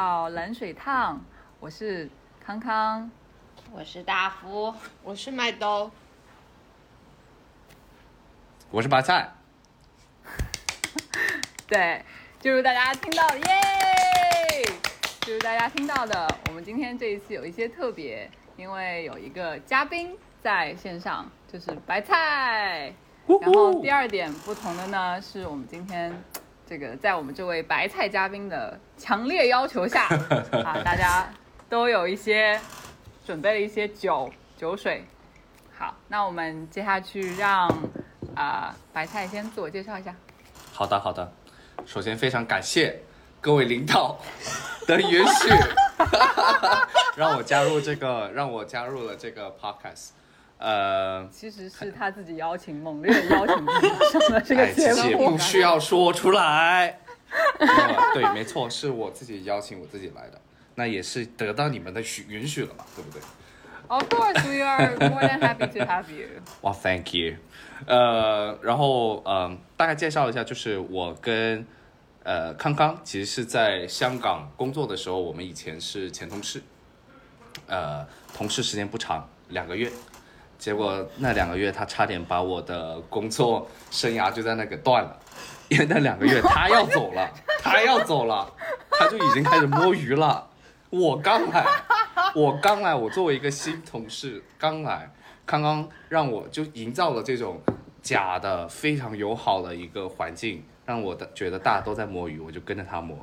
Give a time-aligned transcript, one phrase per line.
[0.00, 1.20] 来到冷水烫，
[1.58, 2.08] 我是
[2.42, 3.10] 康康，
[3.70, 5.90] 我是大福，我是麦兜，
[8.70, 9.30] 我是白菜。
[11.68, 12.02] 对，
[12.40, 14.64] 就如大家听到的，耶！
[15.20, 22.90] 就如大家听到的，我们今天这一次有一些特别，因为有一个嘉宾在线上，就是白菜。
[23.42, 26.10] 然后第二点不同的呢，是我们今天
[26.70, 30.04] 这个在我们这位白菜嘉宾的强烈要求下
[30.64, 31.28] 啊，大家
[31.68, 32.60] 都有一些
[33.26, 35.04] 准备了一些酒酒水。
[35.76, 37.68] 好，那我们接下去让
[38.36, 40.14] 啊、白菜先自我介绍一下。
[40.72, 41.32] 好的，好的。
[41.84, 43.02] 首先非常感谢
[43.40, 44.16] 各位领导
[44.86, 45.48] 的允许，
[47.18, 50.10] 让我加入这个，让我加入了这个 podcast。
[50.60, 55.38] 呃，其实是他自己邀请，猛烈邀请自己上了这个哎，节目其实也不。
[55.38, 57.00] 需要说出来。
[57.58, 57.66] 呃
[58.12, 60.40] 对，没错，是我自己邀请我自己来的，
[60.74, 63.22] 那也是得到你们的许允许了嘛，对不对
[63.88, 66.26] ？Of course, we are more than happy to have you.
[66.60, 67.36] 哇，Thank you。
[67.86, 71.64] 呃，然后嗯、大概介绍一下，就是我跟
[72.22, 76.60] 呃康康其实是在香港工作的时候，我们以前是前同事，
[77.66, 79.90] 呃，同事时间不长，两个月。
[80.60, 85.18] 结果那两个月，他差点把我的工作生涯就在那给断了，
[85.68, 87.28] 因为那两个月他要走了，
[87.64, 88.46] 他要走了，
[88.90, 90.46] 他就已经开始摸鱼了。
[90.90, 91.64] 我刚来，
[92.34, 95.10] 我刚来，我作为一个新同事刚来，
[95.46, 97.58] 刚刚让我就营造了这种
[98.02, 103.16] 假的非常友好的一个环境，让我的觉得大家都在摸鱼，我就跟着他摸。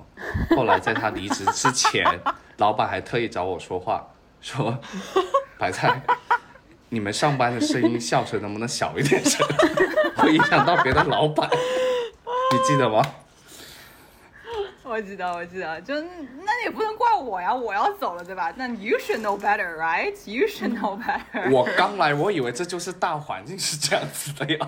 [0.56, 2.04] 后来在他离职之前，
[2.58, 4.08] 老板还特意找我说话，
[4.42, 4.76] 说
[5.60, 6.02] 白菜，
[6.90, 9.46] 你们上班的声音 笑声能不能小一点声，
[10.18, 11.50] 会影响到别的老板，
[12.52, 13.02] 你记得吗？
[14.90, 18.54] 我记得，我记得，就那也不能怪我呀，我要走了，对吧？
[18.56, 20.16] 那 you should know better, right?
[20.26, 21.52] You should know better.
[21.52, 24.68] 我刚来，我以为这就是大环境是这样子的呀。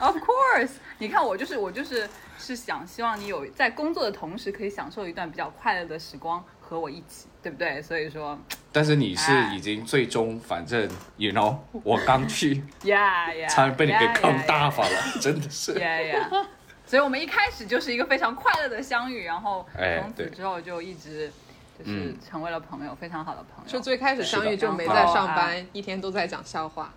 [0.00, 2.08] Of course，你看我就是我就是
[2.40, 7.82] 是想希望你有在工作的同时可以享受一段比较快乐的时光，和我一起，对不对？
[7.82, 8.38] 所以说
[8.70, 15.74] 但是你是已经最终，反正 you know，我刚去，， Yeah Yeah，差点被你给坑大发了，真的是。
[15.74, 16.46] Yeah Yeah，
[16.86, 21.30] 所以我们一开始就是一个非常快乐的相遇，然后从此之后就一直
[21.78, 23.70] 就是嗯成为了朋友，非常好的朋友。
[23.70, 26.92] 就最开始相遇就没在上班，一天都在讲笑话。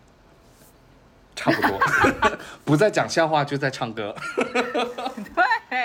[1.36, 1.78] 差不多，
[2.64, 4.16] 不在讲笑话就在唱歌。
[4.54, 4.64] 对，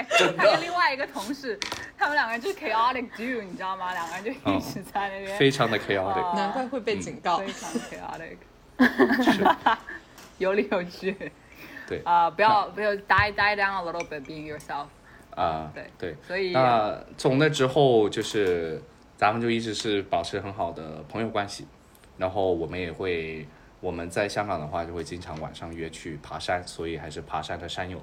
[0.09, 1.59] 他跟另外一个同事，
[1.99, 3.93] 他们两个人就是 chaotic duo，你知道吗？
[3.93, 7.47] 两个人就一直在那边，非常的 chaotic，哦难怪会被警告非。
[7.53, 8.37] 常 chaotic，
[10.39, 11.33] 有理有据。
[11.87, 14.87] 对啊、不要不要 die die down a little bit being yourself。
[15.35, 16.17] 啊，对对。
[16.27, 18.81] 所以那从那之后，就是
[19.17, 21.67] 咱们就一直是保持很好的朋友关系，
[22.17, 23.45] 然后我们也会，
[23.81, 28.01] 我们在香港的话就会经常晚上约去爬山，所以还是爬山的山友。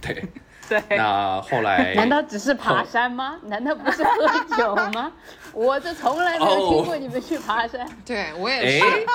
[0.00, 0.24] 对，
[0.88, 3.38] 对，那后来难道只是爬山吗？
[3.44, 5.10] 难道不是喝酒吗？
[5.52, 7.88] 我这从来没有听过你们去爬山。
[8.04, 9.06] 对我也哎是，，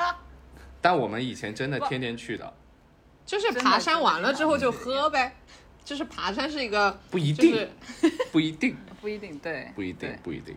[0.80, 2.52] 但我们以前真的天天去的，
[3.26, 5.36] 就是爬山完了之后就喝呗。
[5.84, 7.68] 就是爬山是一个不一定，
[8.30, 10.56] 不一定，不一定，对，不一定，不一定。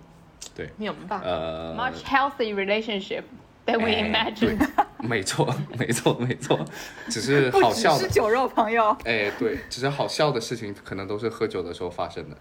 [0.55, 1.17] 对，明白。
[1.23, 3.23] 呃，Much healthy relationship
[3.65, 4.57] than we 哎 imagined.
[4.57, 4.67] 对
[5.07, 6.65] 没错， 没错，没错，
[7.09, 8.89] 只是好笑的，是酒肉朋友。
[9.03, 12.35] 哎，对，只是好笑的事情，可能都是喝酒的时候发生的。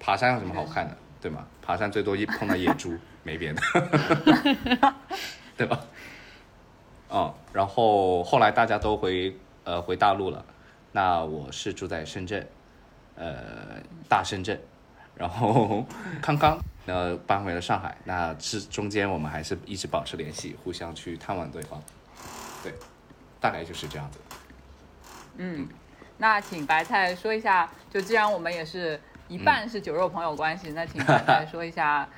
[0.00, 1.46] 爬山有什么好看的，对吗？
[1.62, 3.60] 爬山最多一碰到野猪，没别的，
[5.56, 5.80] 对吧？
[7.08, 9.34] 哦，然后后来大家都回
[9.64, 10.44] 呃回大陆了，
[10.92, 12.46] 那我是住在深圳，
[13.16, 14.60] 呃大深圳，
[15.18, 15.84] 然后
[16.22, 21.82] 康康呃搬回了上海，那之中间我们还是一直保持联系，互相去探望对方，
[22.62, 22.72] 对，
[23.40, 24.18] 大概就是这样子。
[25.36, 25.68] 嗯
[26.16, 32.08] 那请白菜说一下，就既然我们也是一半是酒肉朋友关系，那请白菜 说一下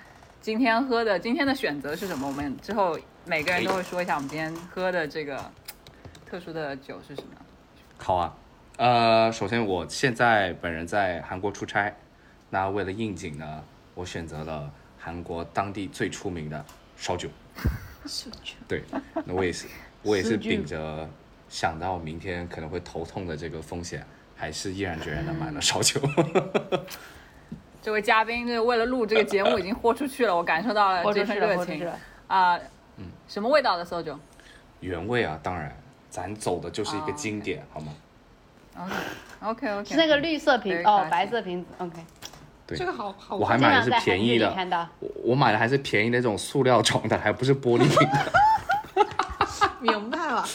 [0.41, 2.27] 今天喝的今天的选择是什么？
[2.27, 5.39] 我们之后每个人都会说一下我们今天喝的这个
[6.25, 7.29] 特殊的酒是什么。
[7.99, 8.35] 好啊，
[8.79, 11.95] 呃，首先我现在本人在韩国出差，
[12.51, 13.65] 那为了应景呢，
[13.95, 16.65] 我选择了韩国当地最出名的
[16.97, 17.29] 烧酒。
[18.07, 18.55] 烧酒。
[18.67, 18.83] 对，
[19.25, 19.67] 那我也是，
[20.03, 21.09] 我也是烧酒秉着
[21.49, 24.05] 想到明天可能会头痛的这个风险，
[24.37, 26.01] 还是毅然决然的买了烧酒。
[27.83, 31.89] 这位嘉宾就为了录这个节目已经豁出去了，我感受到了这份热情。
[32.27, 32.59] 啊、
[33.27, 34.19] 什么味道的烧酒
[34.81, 35.75] 原味啊，当然，
[36.11, 37.95] 咱走的就是一个哦经典，好吗
[38.77, 38.95] ？？OK
[39.41, 41.69] OK OK，是那个绿色瓶哦白色瓶子。
[41.79, 41.99] OK，
[42.71, 44.89] 对这个好好我还买的是便宜的。
[45.01, 49.05] 我我买的还是便宜的那种塑料装的，还不是玻璃瓶的。
[49.81, 50.47] 明白了。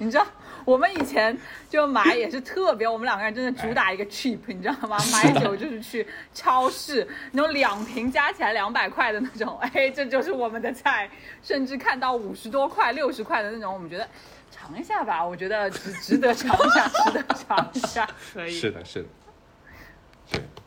[0.00, 0.26] 你知道，
[0.64, 1.36] 我们以前
[1.68, 4.96] 就买也是特别，我们两个人真的主打一个 cheap，你知道吗？
[5.12, 11.08] 买酒就是去超市那种两瓶加起来两百块的那种， 哎，这就是我们的菜，
[11.42, 14.08] 甚至看到五十多块、六十块的那种，我们觉得
[14.50, 18.08] 尝一下吧，我觉得值值得尝一下，值得尝一下。
[18.32, 18.50] 可以。
[18.50, 19.08] 是的，是的，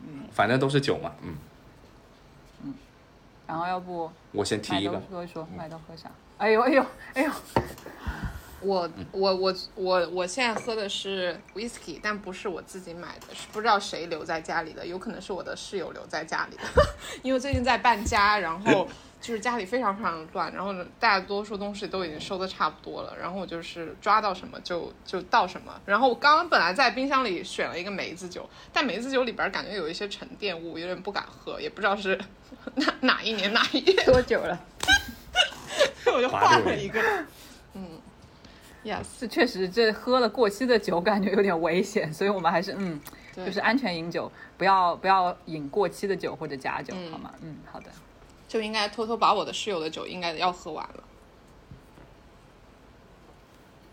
[0.06, 1.36] 对，反正都是酒嘛，嗯。
[3.46, 6.10] 然后要不我先提一个，说一说，买到喝啥？
[6.38, 7.30] 哎呦哎呦哎呦，
[8.60, 16.62] 我我我我我现在喝的是 whisky，但不是我自己买的，是不知道谁留在家里的，有可能是我的室友留在家里的，
[17.22, 18.88] 因为最近在搬家，然后
[19.20, 32.16] 就是家里非常非常的乱，然后呢大多数东西都已经收的差不多了，然后我就是抓到什么就就倒什么，然后我刚刚本来在冰箱里选了一个梅子酒，但梅子酒里边感觉有一些沉淀物，有点不敢喝，也不知道是
[32.76, 34.58] 哪哪一年哪一月，多久了？
[36.14, 37.02] 我就换了一个，
[37.74, 37.98] 嗯
[38.84, 39.04] ，yes。
[39.18, 43.00] 这确实这喝了过期的酒，感觉有点危险，所以我们还是嗯，
[43.34, 47.32] 就是安全饮酒，不要不要饮过期的酒或者假酒，嗯好吗？
[47.42, 47.86] 嗯，好的。
[48.48, 51.04] 就应该偷偷把我的室友的酒应该要喝完了。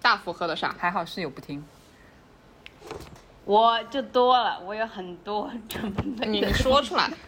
[0.01, 0.75] 大福喝的啥？
[0.77, 1.65] 还好室友不听。
[3.45, 6.25] 我就多了，我有很多准备的。
[6.25, 7.09] 你你说出来。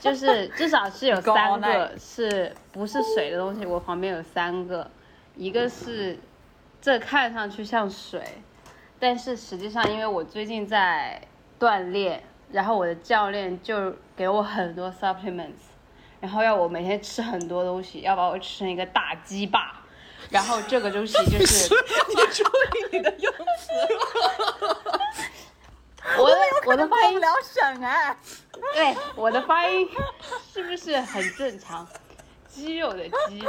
[0.00, 4.90] 就是至少是有三个是不是水的东西，我旁边有三个，
[5.36, 6.18] 一个是
[6.80, 8.22] 这看上去像水，
[8.98, 11.20] 但是实际上因为我最近在
[11.58, 12.22] 锻炼，
[12.52, 15.70] 然后我的教练就给我很多 supplements，
[16.20, 19.76] 然后要我每天吃很多东西，要把我吃成一个大鸡霸。
[20.28, 21.74] 然后这个东西就是
[22.08, 23.72] 你注意你的用词。
[26.18, 26.36] 我的
[26.66, 28.16] 我的发音了省哎，
[28.74, 29.88] 对，我的发音
[30.52, 31.86] 是不是很正常？
[32.46, 33.42] 肌肉的肌，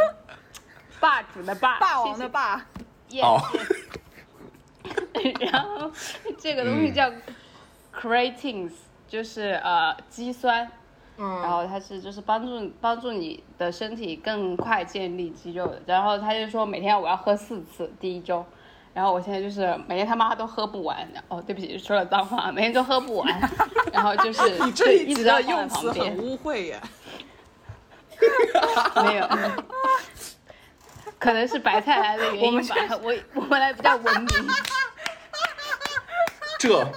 [1.00, 2.65] 霸主的霸，霸王的霸，
[3.09, 3.21] 谢谢。
[3.21, 3.42] 哦。
[5.13, 5.92] Yes 然后
[6.39, 7.12] 这个东西叫
[7.94, 8.71] creatines，、
[9.11, 10.71] 就是呃肌酸，
[11.17, 15.81] 嗯，然后它是就是帮助帮助你的身体更快建立肌肉的。
[15.85, 18.45] 然后他就说每天我要喝四次，第一周。
[18.93, 23.51] 然后我现在就是每天他妈都喝不完，哦，对不起，说了脏话，每天都喝不完，
[23.91, 26.79] 然后就是 你这就一直要放在用词很旁边，污秽耶。
[29.03, 29.27] 没有，
[31.19, 34.29] 可能是白菜来的原因吧，我我本来比较文明，
[36.59, 36.87] 这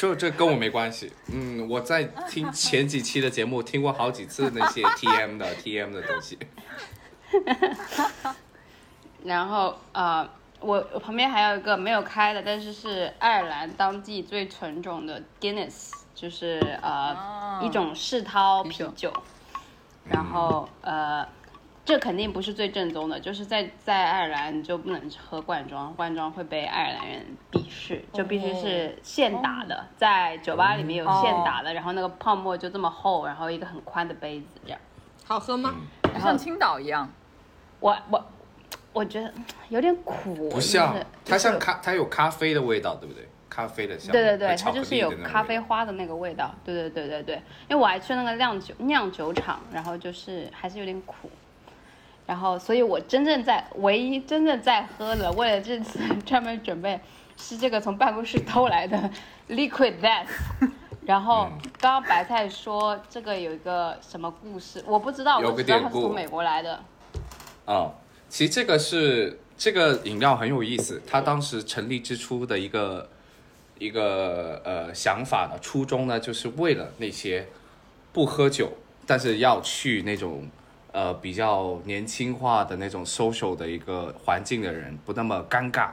[0.00, 1.12] 这这跟我没关系。
[1.30, 6.38] 嗯，我在听 前几期的节目听过好几次那些 TM 的 TM 的东西。
[9.24, 10.26] 然后呃，
[10.60, 19.12] 我我旁边还有一个没有开的，但是是爱尔兰当地最纯种的 Guinness，就是呃、哦一种世涛啤酒。
[20.08, 21.28] 然后呃，
[21.84, 34.78] 这肯定不是最正宗的，就是在在爱尔兰你就不能喝罐装，罐装会被爱尔兰人鄙视，就必须是现打的，在酒吧里面有现打的，然后那个泡沫就这么厚，然后一个很宽的杯子这样。
[35.24, 35.74] 好喝吗？
[36.14, 37.08] 就像青岛一样。
[37.80, 38.24] 我我
[38.92, 39.32] 我觉得
[39.70, 43.26] 有点苦，不像就是，它像咖，它有咖啡的味道，对不对？
[43.48, 46.54] 咖啡的香，对对对，它就是有咖啡花的那个味道。
[46.64, 47.34] 对对对对对，
[47.68, 51.28] 因为我还去那个酿酒酿酒厂，然后就是还是有点苦。
[52.30, 57.00] 然后，所以我真正在唯一真正在喝的，为了这次专门准备，
[57.36, 59.10] 是这个从办公室偷来的
[59.50, 60.28] Liquid Death。
[61.04, 66.78] 然后嗯刚刚白菜说这个有一个什么故事，我不知道，我只知道它是从美国来的。
[67.66, 67.94] 哦、
[68.28, 73.08] 其实这个是这个饮料很有意思，它当时成立之初的一个
[73.80, 77.48] 一个呃想法呢，初衷呢，就是为了那些
[78.12, 80.48] 不喝酒，但是要去那种
[80.92, 85.90] 呃比较年轻化的那种 social 的一个环境的人，不那么尴尬，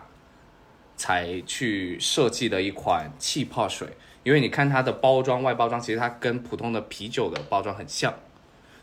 [0.96, 3.88] 才去设计的一款气泡水。
[4.24, 8.14] 因为你看它的包装外包装，其实它跟普通的啤酒的包装很像，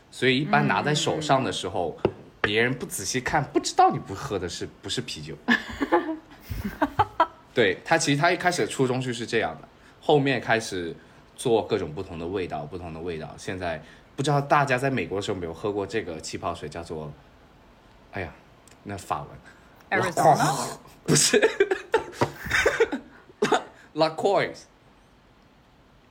[0.09, 1.95] 所以一般拿在手上的时候，
[2.41, 5.35] 别人不仔细看，不知道你不喝的是不是啤酒。
[7.53, 9.67] 对它，其实它一开始的初衷就是这样的，
[10.01, 10.95] 后面开始
[11.35, 13.31] 做各种不同的味道，不同的味道。
[13.37, 13.81] 现在
[14.15, 17.11] 不知道大家在美国的时候有没有喝过这个气泡水，叫做，
[18.11, 18.33] 哎呀，
[18.83, 20.01] 那法文。
[20.01, 21.39] Arizona 不是，
[23.93, 24.51] La Croix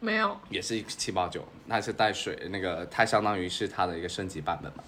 [0.01, 0.39] 没有。
[0.49, 4.85] 也是一个气泡酒，那是带水，那个它相当于是它的一个升级版本嘛。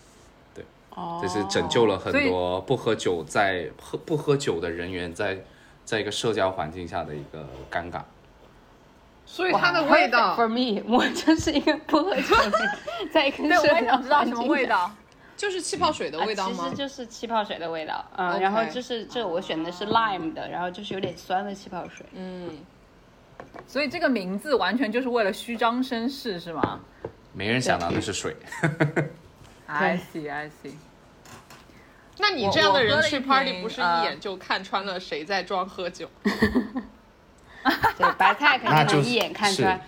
[0.90, 5.44] 哦，这是拯救了很多不喝酒在喝不喝酒的人员在
[5.84, 8.00] 在一个社交环境下的一个尴尬。
[9.26, 12.58] 所以它的味道 for me， 我就是一个不喝酒的，
[13.12, 14.90] 在一个对，我社交也想知道什么味道。
[15.36, 16.76] 就是气泡水的味道吗啊其实？
[16.76, 22.06] 就是气泡水的味道，嗯然后就是这我选的是 lime 的，然后就是有点酸的气泡水。
[22.14, 22.56] 嗯，
[23.66, 26.80] 所以这个名字完全就是为了虚张声势，是吗
[27.34, 28.34] 没人想到那是水。
[29.66, 30.72] ？I see, I see。
[32.18, 36.08] 那你这样的人去 party 不是呃一眼就看穿了谁在装喝酒？
[37.98, 39.80] 对，白菜肯定能一眼看是穿。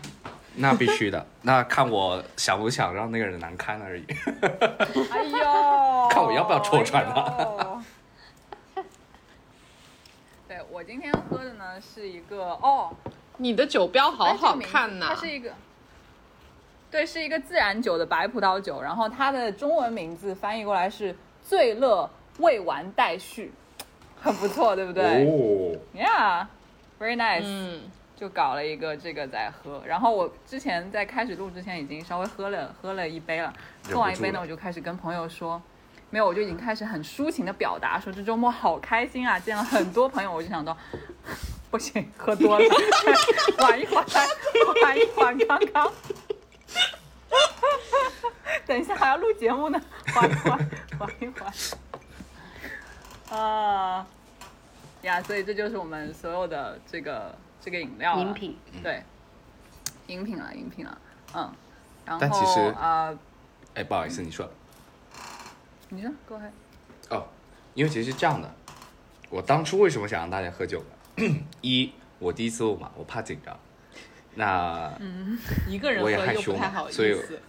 [0.60, 4.04] 那必须的，那看我想不想让那个人难堪而已。
[5.10, 7.20] 哎呦， 看我要不要戳穿他
[8.74, 8.82] 哎
[10.48, 12.90] 对我今天喝的呢是一个哦，
[13.36, 15.52] 你的酒标好好看呐、它是一个，
[16.90, 23.52] 对，是一个自然酒的白葡萄酒，然后它的中文名字翻译过来是“醉乐未完待续”，
[24.20, 26.48] 很不错，对不对、哦，y e a h
[26.98, 27.42] very nice。
[27.44, 27.82] 嗯，
[28.16, 33.52] 就搞了一个这个在喝，然后我之前在开始录之前已经稍微喝了喝了一杯了，
[33.90, 35.62] 喝完一杯呢，我就开始跟朋友说，
[36.10, 40.76] 没有，我就已经开始很抒情的表达说这周末好开心啊，见了很多朋友，我就想到
[41.70, 42.64] 不行，喝多了，
[43.58, 44.04] 缓一缓，
[44.82, 45.92] 缓一缓，刚刚。
[48.66, 49.80] 等一下还要录节目呢，
[50.14, 51.52] 缓一缓，缓一缓。
[53.38, 54.06] 啊，
[55.02, 59.02] 呀，所以这就是我们所有的这个这个饮料饮品，对，
[60.06, 60.98] 饮品了，饮品了，
[61.34, 61.52] 嗯，
[62.04, 63.16] 然后但其实啊，
[63.74, 64.50] 哎，不好意思，你说
[65.88, 66.50] 你说，Go ahead，
[67.10, 67.28] 哦，
[67.74, 68.52] 因为其实是这样的，
[69.30, 70.82] 我当初为什么想让大家喝酒
[71.16, 71.24] 呢？
[71.60, 73.56] 一，我第一次录嘛，我怕紧张。
[74.34, 75.38] 那嗯，
[75.68, 77.40] 一个人我也喝又害羞嘛不太好意所以思。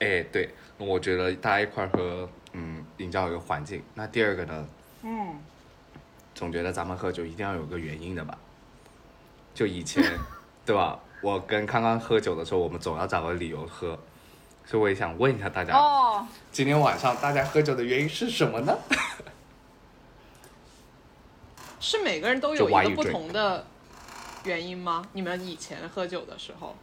[0.00, 3.82] 哎，对，我觉得大家一块儿喝，嗯，营造一个环境。
[3.94, 4.68] 那第二个呢，
[5.02, 5.40] 嗯，
[6.38, 8.38] 总觉得咱们喝酒一定要有个原因的吧？
[9.52, 10.04] 就以前，
[10.64, 10.96] 对吧？
[11.20, 13.98] 我跟康康喝酒的时候，我们总要找个理由喝，
[14.64, 18.78] 所以我也想问一下大家，哦，今天晚上大家喝酒的原因是什么呢？
[21.80, 23.66] 是每个人都有一个不同的
[24.44, 25.04] 原因吗？
[25.14, 26.76] 你们以前喝酒的时候，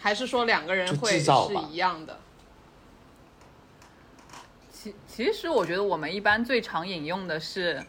[0.00, 1.30] 还是说两个人会是
[1.70, 2.18] 一样的？
[4.72, 7.84] 其其实我觉得我们一般最常引用的是，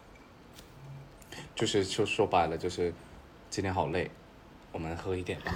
[1.59, 2.93] 就是就说白了，就是
[3.49, 4.09] 今天好累，
[4.71, 5.51] 我们喝一点吧，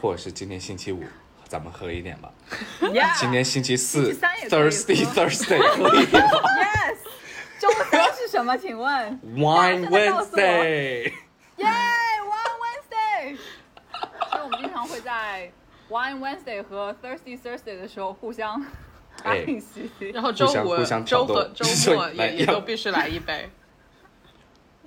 [0.00, 1.04] 或者是今天星期五，
[1.46, 2.32] 咱们喝一点吧。
[2.80, 4.14] Yeah, 今天星期四，
[4.48, 6.96] Thursday Thursday 喝一点吧 yes，
[7.60, 8.56] 周三是什么？
[8.56, 11.12] 请问， Wine 大家告诉我 Wednesday。
[11.58, 13.36] Wednesday。
[14.30, 15.52] 所以我们经常会在
[15.90, 18.58] Wine Wednesday 和 Thirsty Thursday 的时候互相
[19.22, 19.90] 哎爱惜。
[20.14, 20.50] 然后周五
[21.04, 23.50] 周和周末也也都必须来一杯，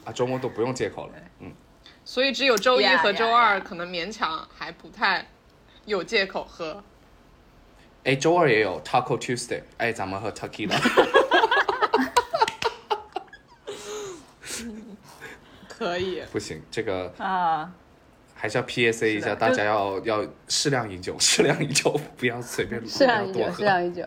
[0.05, 1.13] 啊，周末都不用借口了。
[1.39, 1.51] 嗯，
[2.05, 5.27] 所以只有周一和周二可能勉强还不太
[5.85, 6.83] 有借口喝。
[8.03, 10.79] 哎，周二也有 Taco Tuesday，哎，咱们喝 Tequila。
[15.67, 17.69] 可以，不行，这个啊，
[18.33, 24.03] 还是要 PSA 一下，大家要要适量饮酒，适量饮酒，不要随便，适量饮酒，不要多喝适量饮酒，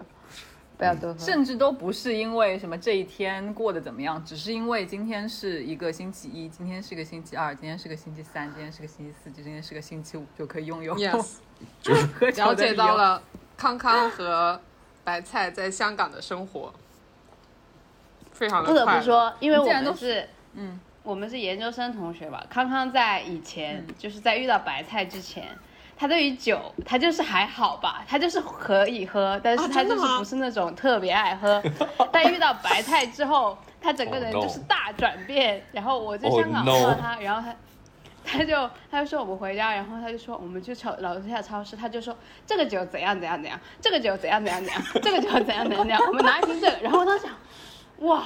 [0.78, 1.18] 不要多喝。
[1.18, 11.38] 甚至都不是因为什么这一天过得怎么样，只是因为今天是一个星期一，今天是个星期二，今天是个星期三，今天是个星期四，今天是个星期五，就可以拥有 Yes，
[12.38, 12.72] 了解。
[12.72, 13.20] 到了
[13.56, 14.60] 康康和
[15.02, 16.72] 白菜在香港的生活，
[18.30, 19.00] 非常的不得快乐。
[19.00, 22.46] 不说，因为我们是，嗯，我们是研究生同学吧。
[22.48, 25.48] 康康在以前，嗯就是在遇到白菜之前，
[25.98, 31.62] 他对于酒，他就是还好吧，他就是可以喝，但是啊他就是不是那种特别爱喝。
[32.12, 35.62] 但遇到白菜之后，他整个人 Oh 就是大转变。
[35.72, 37.54] 然后我在 Oh 香港碰到他，然后他。
[38.30, 42.14] 他就他就说我们回家，然后他就说我们去超楼下超市，他就说
[42.46, 47.32] 这个酒怎样怎样怎样，这个酒怎样怎样怎样， 这个酒怎样怎样怎样，我们拿一瓶这个，然后我当时想，
[48.06, 48.24] 哇，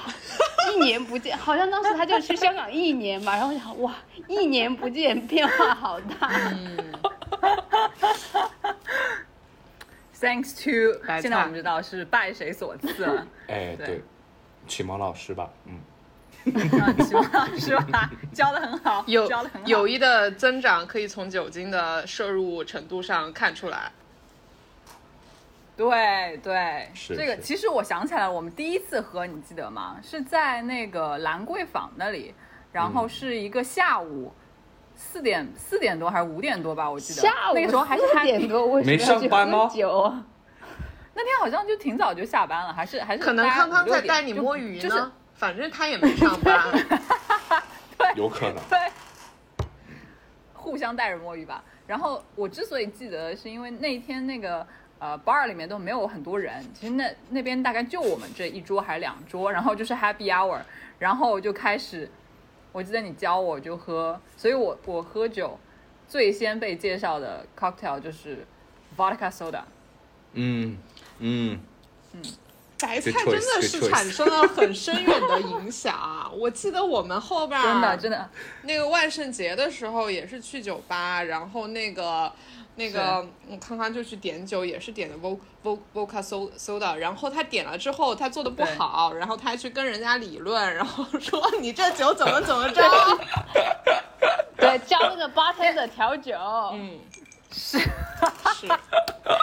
[0.72, 3.94] 一年不见，好像当时他就去香港一年吧，然后我想哇，
[4.26, 6.28] 一年不见变化好大，
[10.14, 13.26] Thanks to，现在我们知道是拜谁所赐了。
[13.48, 14.02] 哎，对对，
[14.68, 15.80] 启蒙老师吧，嗯，
[16.80, 19.68] 啊，启蒙老师吧，教的很好，有教的很好。
[19.68, 23.90] 友谊的增长可以从酒精的摄入程度上看出来。
[25.76, 27.34] 对对，是这个。
[27.34, 29.98] 是其实我想起来了，我们第一次喝，你记得吗？
[30.02, 32.32] 是在那个兰桂坊那里，
[32.70, 34.32] 然后嗯是一个下午
[35.02, 37.20] 四点四点多还是五点多吧，我记得。
[37.20, 40.24] 下午那个时候还是四点多，为什么没要去上班吗喝酒啊？
[41.14, 45.04] 那天好像就挺早就下班了，还是还是可能康康在带你摸鱼呢，就是
[45.34, 46.64] 反正他也没上班。
[47.98, 48.56] 对有可能。
[48.70, 48.78] 对，
[50.54, 51.62] 互相带着摸鱼吧。
[51.86, 54.66] 然后我之所以记得，是因为那天那个
[54.98, 60.60] 呃 bar 里面都没有很多人，其实那那边大概就我们这一桌还是两桌，然后就是 happy hour，
[60.98, 62.10] 然后就开始，
[62.72, 65.58] 我记得你教我就喝，所以我我喝酒
[66.08, 68.46] 最先被介绍的 cocktail 就是
[68.96, 69.62] vodka soda。
[70.32, 70.78] 嗯
[71.18, 71.60] 嗯
[72.14, 72.22] 嗯，
[72.80, 76.30] 白菜真的是产生了很深远的影响啊！
[76.34, 78.30] 我记得我们后边儿真的真的，
[78.62, 82.32] 那个万圣节的时候也是去酒吧，然后那个
[82.74, 92.82] 那个我康康就去点酒，也是点的 vo vo vodka so soda，然后他点了之后他做的不好，然后他还去跟人家理论，然后说你这酒怎么怎么 着，
[94.56, 96.34] 对，教那个 bartender 调酒，
[96.72, 96.98] 嗯，
[97.50, 97.78] 是。
[97.78, 98.66] 是。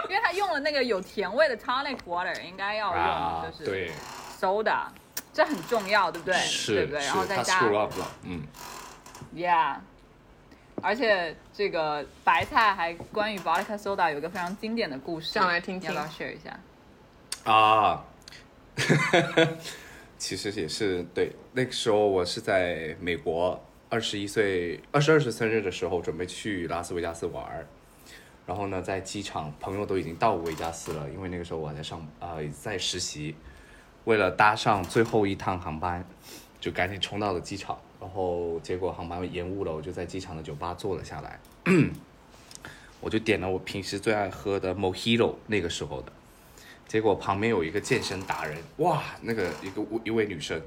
[0.10, 3.92] 因为他用了那个有甜味的 tonic water，应该要啊用，就是对
[4.40, 4.86] ，soda，
[5.32, 6.34] 这很重要，对不对？
[6.36, 7.02] 对是不对？
[7.02, 8.44] 是然后，再他加 screw up 了，嗯
[9.36, 9.76] ，Yeah，
[10.82, 16.60] 而且这个白菜还关于 vodka soda 有一个非常经典的故事，上来听听要不要 share 一下？
[17.52, 18.06] 啊，
[20.18, 21.32] 其实也是对。
[21.54, 27.68] 那个时候我是在美国，二十一岁、二十二岁生日的时候，准备去拉斯维加斯玩儿。
[28.46, 33.36] 然后呢，在机场，朋友都已经到维加斯了，因为那个时候我还在上呃在实习，
[34.06, 36.04] 为了搭上最后一趟航班，
[36.60, 37.80] 就赶紧冲到了机场。
[38.00, 41.40] 然后结果航班延误了，我就在机场的酒吧坐了下来，
[43.02, 46.12] 我就点了我平时最爱喝的 Mojito，那个时候的。
[46.88, 50.60] 结果旁边有一个健身达人，哇，那个一个一位女生，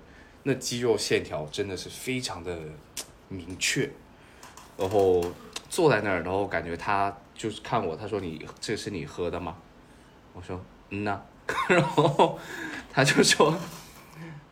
[0.44, 2.56] 那肌肉线条真的是非常的
[3.28, 3.90] 明确，
[4.76, 5.24] 然后
[5.68, 9.56] 坐在那儿，然后感觉她就是看我，她说你这是你喝的吗？
[10.34, 11.21] 我说嗯呐，
[11.68, 12.38] 然后
[12.92, 13.56] 她就说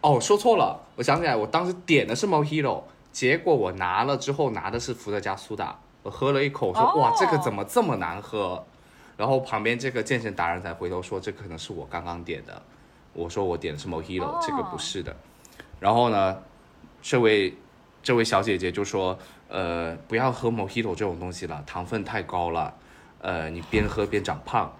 [0.02, 2.82] 哦说错了，我想起来我当时点的是 Mojito，
[3.12, 8.64] 结果我拿了之后拿的是伏特加苏打，我喝了一口，我说、哦哇这个怎么这么难喝？
[9.16, 12.62] 然后旁边这个健身达人才回头说，这可能是我刚刚点的。
[13.12, 15.14] 我说我点的是 Mojito，、哦这个不是的。
[15.78, 16.38] 然后呢，
[17.02, 17.54] 这位
[18.02, 22.72] 这位小姐姐就说，呃，不要喝 Mojito 这种东西了，糖分太高了，
[23.20, 24.72] 呃，你边喝边长胖。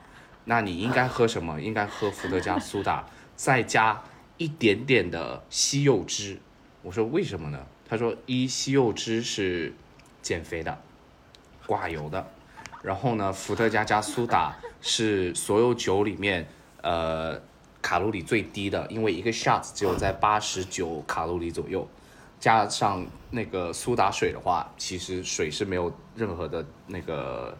[0.45, 1.61] 那你应该喝什么？
[1.61, 3.05] 应该喝伏特加苏打，
[3.37, 4.01] 再加
[4.41, 6.39] 一点点的西柚汁。
[6.81, 7.67] 我说为什么呢？
[7.87, 9.75] 他说一西柚汁是
[10.23, 10.81] 减肥的，
[11.67, 12.27] 寡油的。
[12.83, 16.49] 然后呢，伏特加加苏打是所有酒里面
[16.81, 17.39] 呃
[17.83, 21.87] 卡路里最低的，因为一个 shot 只有在八十九卡路里左右，
[22.39, 27.55] 加上那个苏打水的话，其实水是没有任何的那个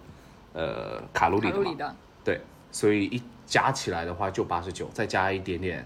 [0.55, 2.41] 呃卡路里的嘛卡路里，的，对，
[2.73, 5.85] 所以一加起来的话就八十九，再加一点点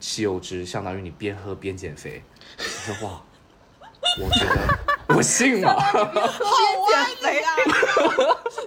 [0.00, 2.22] 西柚汁，相当于你边喝边减肥。
[2.58, 3.22] 我说哇，
[4.20, 5.78] 我觉得我信了。
[5.78, 6.50] 好
[7.22, 7.56] 歪呀！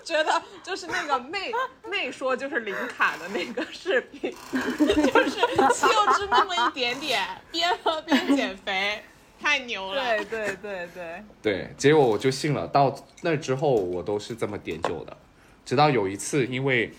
[0.04, 1.52] 觉得就是那个妹
[1.90, 5.32] 妹说就是零卡的那个视频，就是
[5.74, 9.04] 西柚汁那么一点点，边喝边减肥，
[9.40, 10.02] 太牛了。
[10.02, 12.66] 对对对对，对，结果我就信了。
[12.68, 15.18] 到那之后，我都是这么点酒的。
[15.66, 16.94] 直到有一次，因为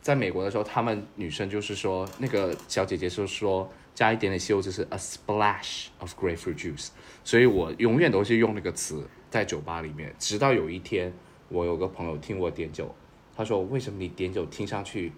[0.00, 6.88] 在美国的时候，他们女生就是说，那个小姐姐就说加一点点西柚汁是 a splash of grapefruit juice，
[7.24, 10.14] 所以我永远都是用那个词在酒吧里面。
[10.18, 11.12] 直到有一天，
[11.48, 12.94] 我有个朋友听我点酒，
[13.36, 15.12] 他说：“为什么你点酒听上去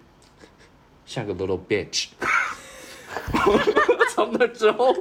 [1.06, 2.08] 像个 little bitch？”
[4.14, 4.94] 从那之后，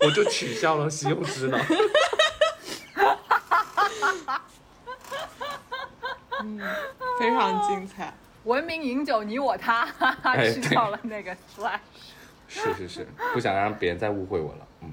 [0.00, 1.58] 我就取消了西柚汁了。
[6.42, 6.58] 嗯
[7.18, 8.14] 非常精彩。
[8.44, 11.78] 文明饮酒你我他，哈哈， 哎吃到了那个 slash。
[12.48, 14.66] 是是是，不想让别人再误会我了。
[14.82, 14.90] 嗯，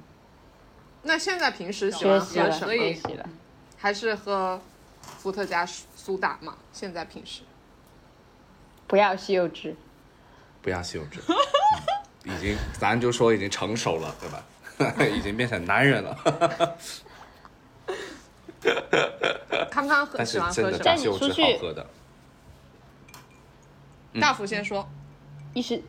[1.02, 3.24] 那现在平时喜学习了，欢喝什么？
[3.78, 4.62] 还是喝
[5.02, 6.56] 伏特加苏打嘛？
[6.72, 7.42] 现在平时
[8.86, 9.76] 不要西柚汁，
[10.62, 11.20] 不要西柚汁，
[12.26, 14.44] 嗯已经咱就说已经成熟了，对吧？
[15.18, 16.78] 已经变成男人了，
[19.72, 20.72] 康康喝但是真的喜欢喝什么？
[20.72, 21.88] 带你加西柚汁出去好喝的。
[24.20, 24.88] 大福先说。
[25.54, 25.82] 一时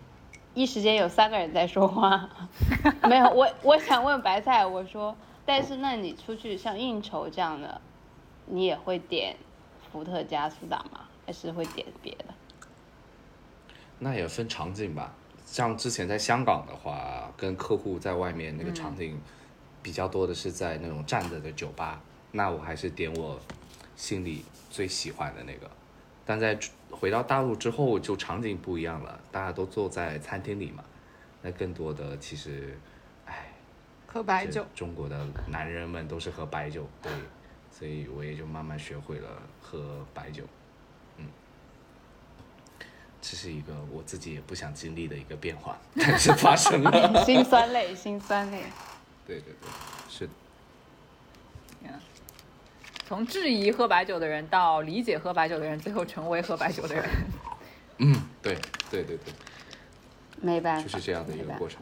[0.55, 2.29] 一时间有三个人在说话，
[3.09, 5.15] 没有我我想问白菜，我说，
[5.45, 7.81] 但是那你出去像应酬这样的，
[8.47, 9.37] 你也会点
[9.93, 11.01] 伏特加苏打吗？
[11.27, 12.35] 还是会点别的？
[13.99, 15.15] 那也分场景吧。
[15.45, 19.21] 像之前在香港的话，跟客户在外面那个场景
[19.83, 22.01] 比较多的是在那种站着的酒吧，
[22.33, 23.39] 那我还是点我
[23.97, 25.71] 心里最喜欢的那个。
[26.29, 26.59] 但在
[26.91, 30.85] 回到大陆之后，就场景不一样了，大家都坐在餐厅里嘛，
[31.41, 32.79] 那更多的其实，
[33.25, 33.51] 哎，
[34.07, 37.11] 喝白酒，中国的男人们都是喝白酒，对，
[37.73, 40.45] 所以我也就慢慢学会了喝白酒，
[41.17, 41.25] 嗯，
[43.23, 47.25] 这是一个我自己也不想经历的一个变化，但是发生了。
[47.25, 48.65] 心酸泪，心酸泪。
[49.27, 49.71] 对对对，
[50.11, 50.33] 是的，
[53.09, 57.09] 从质疑喝白酒的人到理解喝白酒的人，最后成为喝白酒的人。
[57.97, 58.55] 嗯，对
[58.91, 59.33] 对对对，
[60.43, 61.81] 没办法，就是这样的一个过程。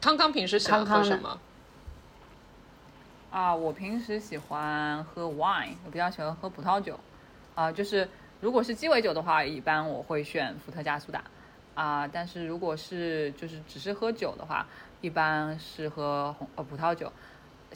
[0.00, 1.38] 康康平时喜欢喝什么？
[3.30, 6.98] 啊，我平时喜欢喝 wine，我比较喜欢喝葡萄酒。
[7.54, 8.08] 啊，就是
[8.40, 11.22] 如果是鸡尾酒的话，一般我会选伏特加苏打。
[11.76, 14.66] 啊，但是如果是就是只是喝酒的话，
[15.00, 17.12] 一般是喝红呃葡萄酒。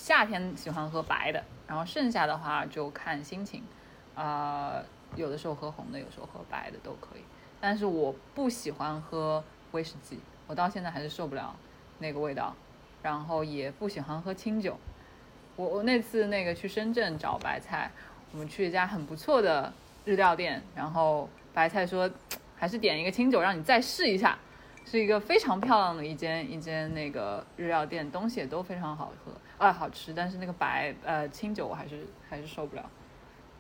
[0.00, 3.62] 夏天喜欢喝白的，然后剩下的话就看心情。
[4.14, 4.82] 啊，
[5.14, 7.20] 有的时候喝红的，有时候喝白的都可以。
[7.60, 11.54] 但是我不喜欢喝威士忌，我到现在还是受不了
[11.98, 12.54] 那个味道。
[13.02, 14.78] 然后也不喜欢喝清酒。
[15.56, 17.90] 我我那次那个去深圳找白菜，
[18.32, 19.72] 我们去一家很不错的
[20.04, 22.10] 日料店，然后白菜说
[22.56, 24.38] 还是点一个清酒让你再试一下，
[24.84, 32.83] 是一个非常漂亮的一间一间那个日料店，东西也都非常好喝啊好吃，但是那个白呃清酒我还是还是受不了，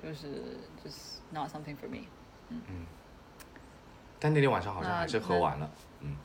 [0.02, 2.06] 就是就是 not something for me
[2.48, 2.60] 嗯。
[2.68, 2.86] 嗯。
[4.18, 6.16] 但那天晚上好像还是喝完了，嗯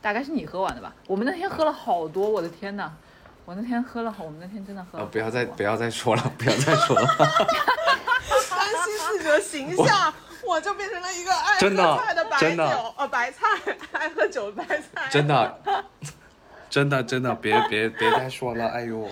[0.00, 0.94] 大概是你喝完的吧？
[1.08, 2.92] 我们那天喝了好多，我的天呐！
[3.44, 10.12] 我那天喝了好，我们那天真的喝了呃，不要再不要再说了，不要再说了， 担心自己的形象，
[10.46, 13.46] 我就变成了一个爱喝菜的白酒，呃，白菜，
[13.92, 15.08] 爱喝酒的白菜。
[15.10, 15.60] 真的，
[16.70, 19.08] 真的真的， 别别别再说了，哎呦。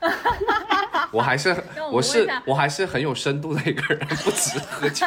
[1.10, 5.06] 我还是那我是我还是很有深度的一个人， 不止喝酒。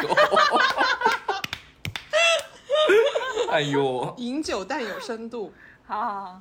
[3.50, 5.52] 哎呦，饮酒但有深度。
[5.86, 6.40] 好好好，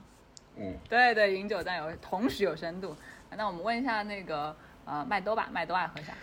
[0.57, 2.95] 嗯，对对，饮酒但有同时有深度。
[3.35, 6.13] 那我们问一下那个呃麦兜吧，麦兜爱喝啥？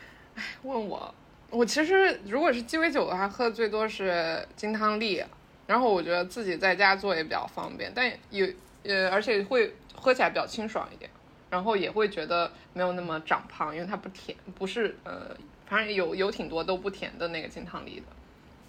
[0.63, 1.15] 问我，
[1.51, 5.23] 我其实如果是鸡尾酒的话，喝的最多是金汤力，
[5.67, 11.11] 然后我觉得自己在家做也比较方便，但也呃，而且会喝起来比较清爽一点，
[11.51, 15.35] 然后也会觉得没有那么长胖，因为它不甜，不是呃，
[15.67, 18.07] 反正有有挺多都不甜的那个金汤力的，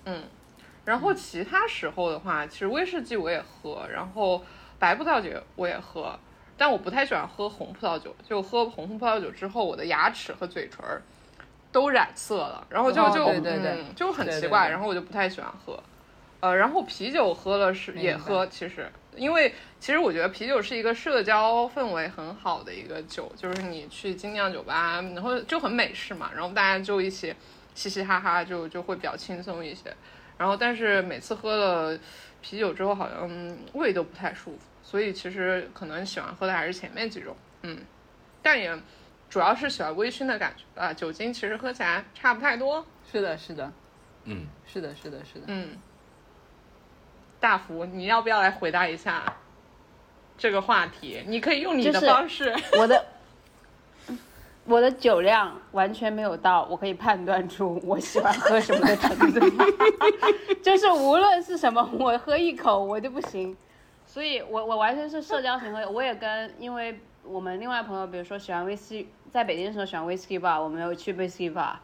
[0.06, 0.24] 嗯，
[0.86, 4.44] 然后其他时候的话，其实威士忌我也喝，然后
[4.80, 6.18] 白葡萄酒我也喝。
[6.58, 11.02] 但我不太喜欢喝红葡萄酒，就喝红葡萄酒之后，我的牙齿和嘴唇儿
[11.70, 15.78] 都染色了，然后就哦就对对对嗯、就很对对奇怪，对然后我就不太喜欢喝。
[16.42, 27.34] 呃，然后啤酒喝了是也喝，其实因为其实我觉得啤酒是一个社交氛围很好的一个酒，就是你去精酿酒吧，然后就很美式嘛，然后大家就一起
[27.74, 29.92] 嘻嘻哈哈就，就会比较轻松一些。
[30.38, 31.98] 然后但是每次喝了
[32.42, 37.80] 啤酒之后，好像嗯胃都不太舒服，所以其实可能喜欢喝的还是前面几种，嗯，
[38.44, 38.78] 但也
[39.30, 40.94] 主要是喜欢微醺的感觉啊。
[40.94, 43.72] 酒精其实喝起来差不太多，是的，是的，
[44.26, 45.46] 嗯，是的，是的，是的。
[45.48, 45.70] 嗯。
[47.46, 49.22] 大福，你要不要来回答一下
[50.36, 51.22] 这个话题？
[51.28, 52.52] 你可以用你的方式。
[52.76, 53.06] 我的
[54.66, 59.40] 我的酒量完全没有到我可以判断出我喜欢喝什么的程度，
[60.64, 63.56] 就是无论是什么，我喝一口我就不行。
[64.08, 71.76] 所以我我完全是社交型喝，我也跟因为我们另外朋友，比如说喜欢威士忌，在北京的时候喜欢威士忌 bar，我们有去威士忌 bar，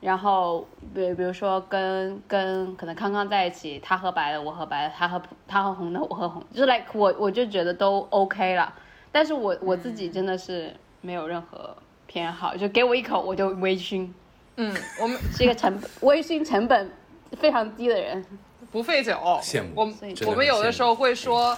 [0.00, 8.72] 然后比比如说跟跟可能康康在一起，他喝白的，我喝白的，他喝他喝红的，我喝红，就是 like 我我就觉得都 OK 了。
[9.10, 14.08] 但是我我自己真的是没有任何偏好，就给我一口我就微醺，
[14.56, 16.90] 嗯，我们是一个成本微醺成本
[17.32, 18.24] 非常低的人。
[18.70, 19.12] 不费酒。
[19.42, 19.94] 羡慕我们
[20.26, 21.56] 我们有的时候会说，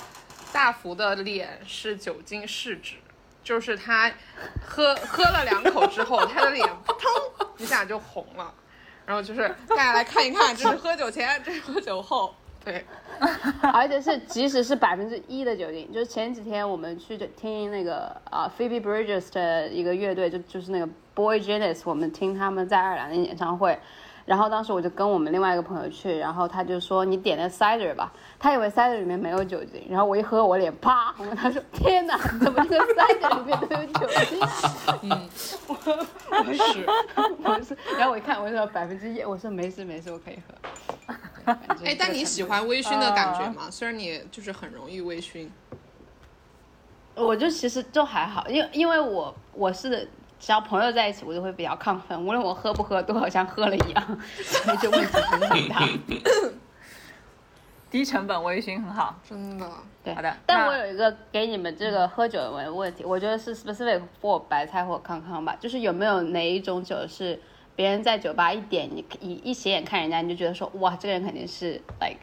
[0.53, 2.95] 大福的脸是酒精试纸，
[3.43, 4.11] 就是他
[4.65, 8.53] 喝喝了两口之后，他的脸扑通一下就红了。
[9.07, 12.35] 然后就是大家来看一看，这是喝酒前，这是喝酒后。
[12.63, 12.85] 对，
[13.73, 23.81] 而且是即使是百分之一的酒精，就是前几天我们去听那个啊、Phoebe Bridges 的一个乐队，就就是那个 Boy Genius，我们听他们在爱尔兰的演唱会。
[24.31, 34.41] 然后当时我就跟我们另外一个朋友去，然后他就说你点的 cider 吧，他以为 cider 里面没有酒精，然后我一喝我脸啪红，他说天哪，怎么这个 cider 里面都有酒精？
[35.03, 35.29] 嗯
[35.67, 35.75] 我
[36.47, 36.87] 我是
[37.43, 41.53] 我是，然后我一看我说百分之一，我说没事没事，我可以喝。
[41.85, 43.69] 哎，但你喜欢微醺的感觉吗？
[43.69, 45.49] 虽然你就是很容易微醺。
[47.17, 50.09] 我就其实就还好，因为因为我我是
[50.41, 55.87] 只要朋友在一起，我就会比较亢奋，无论我喝不喝，都好像喝了一样， 所以就问题不是很大。
[57.91, 59.15] 低成本微醺很好。
[59.29, 59.69] 真的。
[60.03, 67.39] 对，好的但我有一个给你们这个喝酒的问问题，我觉得是 specific for 白菜或康康吧，就是有没有哪一种酒是
[67.77, 72.21] 别人在酒吧一点，你一一斜眼看人家，你就觉得说哇，这个人肯定是 like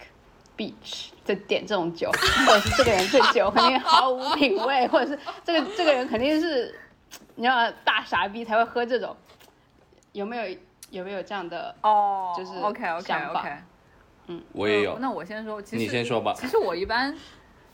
[0.58, 2.10] beach 就点这种酒，
[2.48, 6.74] 或者是这个人对酒肯定毫无品味，或者是这个这个人肯定是
[7.36, 9.16] 你知道大傻逼才会喝这种，
[10.12, 10.58] 有没有
[10.90, 11.76] 有没有这样的？
[11.82, 13.50] 哦，就是 OK OK OK
[14.28, 14.44] 嗯。
[14.54, 16.34] 我也有，那我先说，其实你先说吧。
[16.36, 17.16] 其实我一般，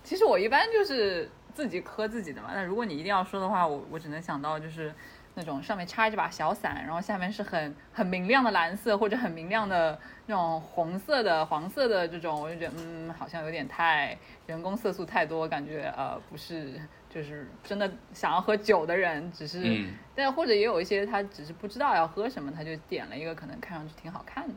[0.03, 2.51] 其实我一般就是自己喝自己的嘛。
[2.53, 4.93] 那如果你一定要说的话，我我只能想到就是
[5.35, 16.79] 那种上面插着把小伞，然后下面是很很明亮的蓝色或者很明亮的那种红色的、黄色的这种，我就觉得嗯，好像有点太人工色素太多，感觉呃不是
[17.13, 24.53] 就是真的想要喝酒的人，只是、嗯但或者也有一些他只是不知道要喝什么，他就点了一个可能看上去挺好看的，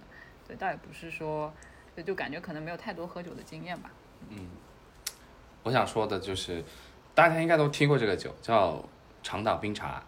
[0.47, 1.53] 对，倒也不是说。
[1.97, 3.91] 就就感觉可能没有太多喝酒的经验吧。
[4.29, 4.49] 嗯
[5.63, 6.63] 我想说的就是，
[7.15, 8.85] 大家应该都听过这个酒，叫
[9.23, 10.03] 长岛冰茶。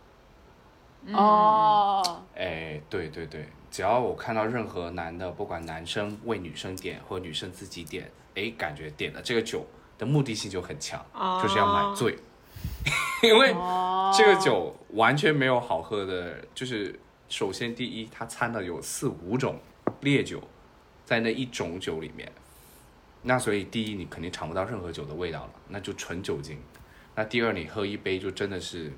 [1.15, 9.65] 哦，哎，对对对，只要我看到任何男的，不管男生为女生点或女生自己点，哎，感觉点的这个酒
[9.97, 11.03] 的目的性就很强，
[11.43, 12.19] 就是要买醉，
[13.23, 14.13] 因为哦。
[14.17, 16.99] 这个酒完全没有好喝的，就是
[17.29, 19.61] 首先第一，它掺了有四五种
[20.01, 20.43] 烈酒
[21.05, 22.31] 在那一种酒里面，
[23.23, 26.59] 那所以第一你肯定尝不到任何酒的味道了，那就纯酒精。
[27.15, 28.93] 那第二，你喝一杯就真的是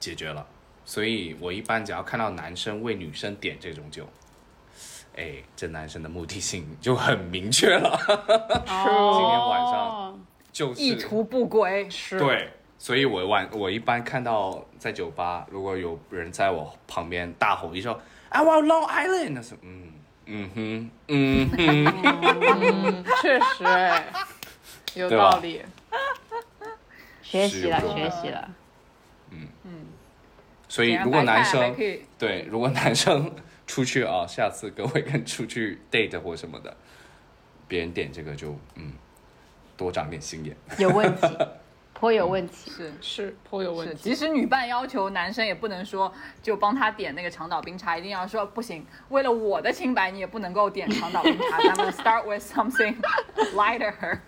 [0.00, 0.46] 解决了。
[0.84, 4.08] 所以我一般只要看到男生为女生点这种酒，
[5.16, 8.16] 哎，这男生的目的性就很明确了，今
[8.66, 12.50] 今天晚上就是意图不轨，是，对，
[12.82, 17.96] 所以我晚我一般看到在酒吧，如果有人在我旁边大吼一声
[18.28, 19.92] “I want Long Island”，那是嗯
[20.26, 24.04] 嗯哼嗯哼，确实，哎，
[24.94, 25.62] 有道理。
[27.22, 28.50] 学习了学习了。
[29.30, 29.86] 嗯嗯
[30.68, 31.76] 所以如果男生
[32.18, 33.32] 对，如果男生
[33.64, 36.76] 出去啊，下次各位跟出去 date 或什么的，
[37.68, 38.94] 别人点这个就嗯
[39.76, 40.56] 多长点心眼。
[40.78, 41.28] 有问题，
[42.02, 42.68] 颇有问题。
[42.68, 43.36] 是是。
[43.48, 43.94] 颇有问，题。
[43.94, 46.12] 即使女伴要求男生也不能说
[46.42, 52.96] 就帮他点那个长岛冰茶，一定要说不行，为了我的清白，你也不能够点长岛冰茶， 咱们 start with something
[53.54, 54.18] lighter。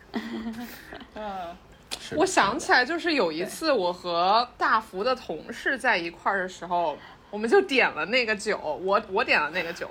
[1.17, 1.57] 嗯，
[1.99, 2.17] 是。
[2.17, 6.97] 我想起来，就是有一次我和大福的同事在一块儿的时候，
[7.29, 9.91] 我们就点了那个酒，我我点了那个酒，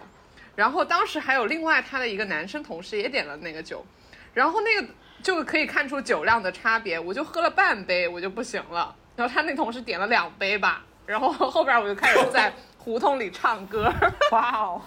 [0.55, 3.85] 然后当时还有另外他的一个男生同事也点了那个酒，
[4.33, 4.87] 然后那个
[5.23, 13.91] 就可以看出酒量的差别，我就喝了半杯我就不行了，然后他那同事点了两杯吧，然后后边我就开始在胡同里唱歌，
[14.31, 14.81] 哇哦，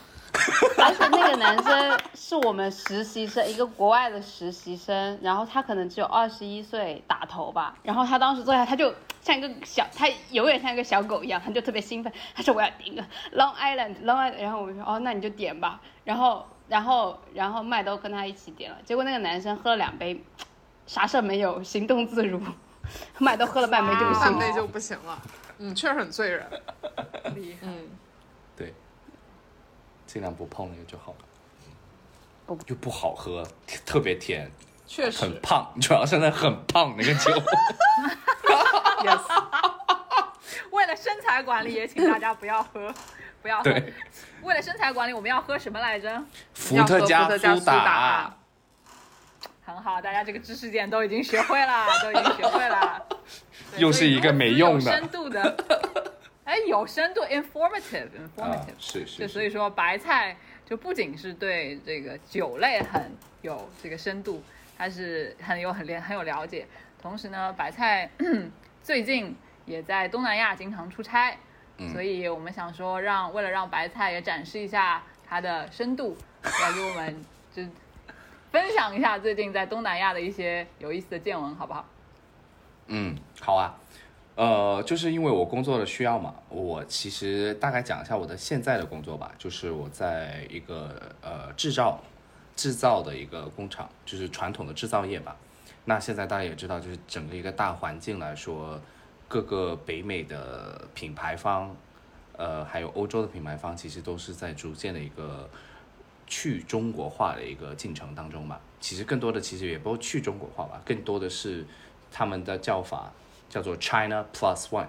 [0.76, 13.02] 而且那个男生是我们实习生，一个国外的实习生，然后他可能只有二十一岁打头吧，然后他当时坐下，他就像一个小，他永远像一个小狗一样，他就特别兴奋，他说我要点一个
[13.34, 20.22] Long Island Long Island，然后我就说哦，那你就点吧，然后然后然后麦兜跟他一起点了，结果那个男生喝了两杯，
[20.86, 22.40] 啥事儿没有，行动自如，
[23.18, 25.22] 麦兜喝了半杯就不行了，半杯就不行了，
[25.58, 26.46] 嗯，确实很醉人，
[27.34, 27.66] 厉害！
[27.66, 27.88] 嗯。
[28.56, 28.72] 对，
[30.06, 31.18] 尽量不碰那个就好了。
[32.46, 33.46] 不又不好喝，
[33.84, 34.50] 特别甜，
[34.86, 37.30] 确实很胖，主要是那很胖那个酒。
[39.04, 39.20] Yes。
[40.70, 42.92] 为了身材管理，也请大家不要喝，
[43.46, 43.62] 不要喝。
[43.62, 43.94] 对，
[44.42, 46.20] 为了身材管理，我们要喝什么来着？
[46.52, 48.36] 伏特加伏特加苏苏打
[49.64, 53.06] 很好，大家这个知识点都已经学会了，都已经学会了。
[53.76, 55.56] 又是一个没用的深度的。
[56.44, 64.42] 哎，有深度，informative，informative，、啊，是是，就是所以说白菜就不仅是对这个酒类很有这个深度，
[64.76, 66.66] 它是很有很了很有了解。
[67.00, 68.10] 同时呢，白菜
[68.82, 71.36] 最近也在东南亚经常出差，
[71.78, 77.62] 嗯所以我们想说让为了让白菜也展示一下它的深度， 来给我们就
[78.50, 81.84] 分享一下最近在东南亚的一些有意思的见闻，好不好？
[82.86, 83.74] 嗯，好啊。
[84.36, 91.98] 呃，就是因为我工作的需要嘛，我其实大概讲一下我的现在的工作吧，就是我在一个呃制造
[92.54, 95.34] 制造的一个工厂，就是传统的制造业吧。
[95.86, 98.78] 那现在大家也知道，就是整个一个大环境来说，
[99.28, 101.74] 各个北美的品牌方，
[102.36, 105.48] 呃，还有欧洲的品牌方，其实都是在逐渐的一个
[106.26, 108.60] 去中国化的一个进程当中吧。
[108.80, 111.64] 其实更多的其实也不去中国化吧，更多的是
[112.12, 113.12] 他们的叫法
[113.48, 114.88] 叫做 China Plus One，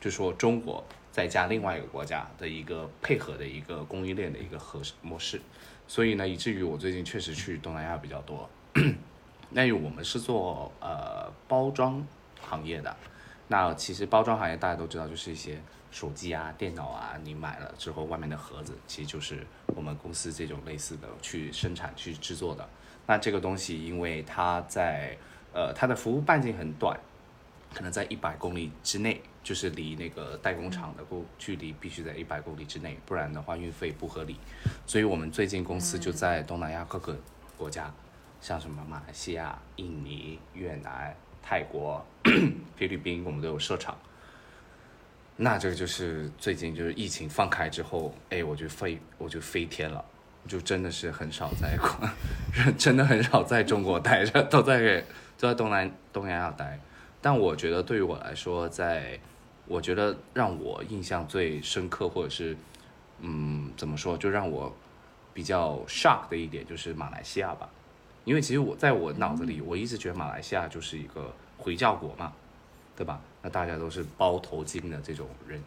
[0.00, 5.40] 就说中国再加另外一个国家的一个配合的一个供应链的一个合模式。
[5.88, 8.48] 所以呢，以至于我最近确实去东南亚比较多。
[9.50, 12.06] 那我们是做呃包装
[12.40, 12.96] 行业的，
[13.52, 15.60] 那其实包装行业大家都知道，就是一些
[15.90, 22.66] 手机啊、电脑啊，你买了之后外面的盒子，其实就是我们公司这种类似的去生产、去制作的。
[23.06, 25.14] 那这个东西，因为它在
[25.52, 26.98] 呃它的服务半径很短，
[27.74, 34.38] 可能在一百公里之内，就是离那个代工厂的过距离必须在一百公里之内，不然的话运费不合理。
[34.86, 37.14] 所以我们最近公司就在东南亚各个
[37.58, 37.92] 国家，
[38.40, 42.04] 像什么马来西亚、印尼、越南、泰国、
[42.76, 43.96] 菲律宾，我们都有设厂。
[45.36, 50.04] 那这个就是最近就是疫情放开之后，哎，我就飞我就飞天了，
[50.46, 52.08] 就真的是很少在国，
[52.78, 55.02] 真的很少在中国待着，都在
[55.38, 56.78] 都在东南东南亚待。
[57.20, 59.18] 但我觉得对于我来说，在
[59.66, 62.56] 我觉得让我印象最深刻，或者是
[63.20, 64.72] 嗯怎么说，就让我
[65.32, 67.68] 比较 shock 的一点就是马来西亚吧，
[68.24, 72.32] 因为其实我在我脑子里，我一直觉得马来西亚就是一个回教国嘛，
[72.96, 73.20] 对吧？
[73.42, 75.60] 那大家都是包头巾的这种人。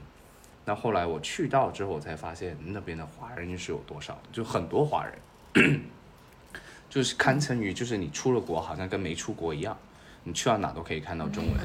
[0.64, 5.06] 那后来我去到之后，我才发现那边的华人是有多少，就很多华
[5.54, 5.82] 人，
[6.90, 9.78] 就是堪称于就是你出了国，好像跟没出国一样。
[10.24, 11.56] 你去到哪都可以看到中文，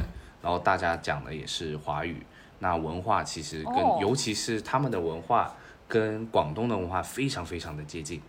[0.42, 2.16] 然后大家讲的也是华语。
[2.58, 5.56] 那文化其实跟，哦尤其是他们的文化
[5.88, 8.20] 跟广东的文化非常非常的接近，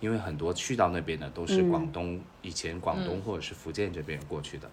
[0.00, 4.70] 因为很多去到那边的都是广东、以前广东或者是福建这边过去的。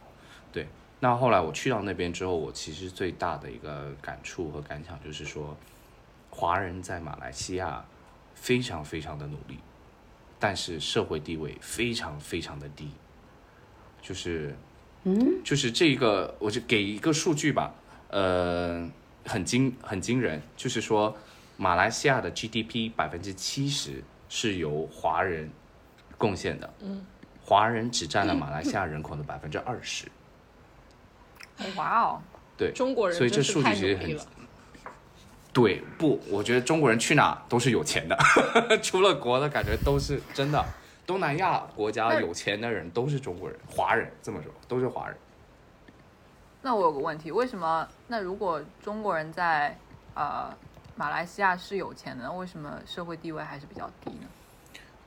[0.52, 0.68] 对，
[1.00, 5.56] 那后来我去到那边之后，我其实最大的一个感触和感想就是说，
[6.30, 7.86] 华人在马来西亚
[8.34, 9.60] 非常非常的努力，
[10.40, 12.90] 但是社会地位非常非常的低，
[14.02, 14.56] 就是。
[15.08, 17.76] 嗯就是这个，我就给一个数据吧，
[18.10, 18.90] 呃，
[19.24, 21.16] 很惊很惊人，就是说，
[21.58, 24.04] 马来西亚的 GDP 百分之七十
[24.36, 25.50] 是由华人
[26.18, 27.06] 贡献的，嗯，
[27.42, 30.12] 华人只占了马来西亚人口的百分之二十，
[31.78, 32.22] 哇哦，
[32.58, 34.20] 对，中国人所以这数据其实很。
[35.54, 38.18] 对，不，我觉得中国人去哪都是有钱的，
[38.84, 40.62] 出了国的感觉都是真的。
[41.08, 45.16] 东南亚国家有钱的人都是中国人，华人这么说都是华人。
[46.62, 47.88] 那我有个问题，为什么？
[48.08, 49.78] 那如果中国人在
[50.14, 50.54] 呃
[50.96, 54.28] 马来西亚是有钱的，那为什么社会地位还是比较低呢？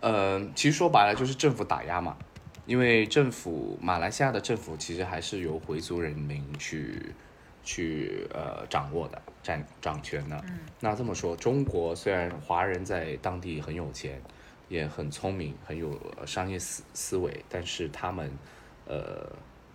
[0.00, 2.16] 呃，其实说白了就是政府打压嘛，
[2.66, 7.14] 因为政府马来西亚的政府其实还是由回族人民去
[7.64, 10.36] 去呃掌握的，掌掌权的。
[10.46, 14.22] 嗯，那这么说，中国虽然华人在当地很有钱，
[14.68, 18.30] 也很聪明，很有呃商业思思维，但是他们
[18.86, 19.32] 呃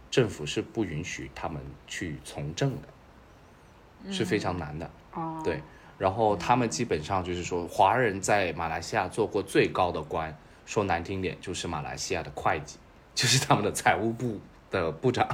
[0.09, 4.89] 政府是不允许他们去从政的，是非常难的。
[5.13, 5.61] 哦，对，
[6.03, 12.77] 然后他们基本上就是说，华人在马来西亚做过最高的官，说难听点就是马来西亚的会计，
[13.15, 14.37] 就是他们的财务部
[14.69, 15.25] 的部长。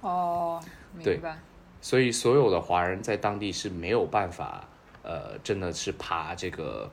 [0.00, 0.58] 哦，
[1.02, 1.36] 对明白。
[1.82, 4.66] 所以所有的华人在当地是没有办法，
[5.02, 6.90] 呃，真的是爬这个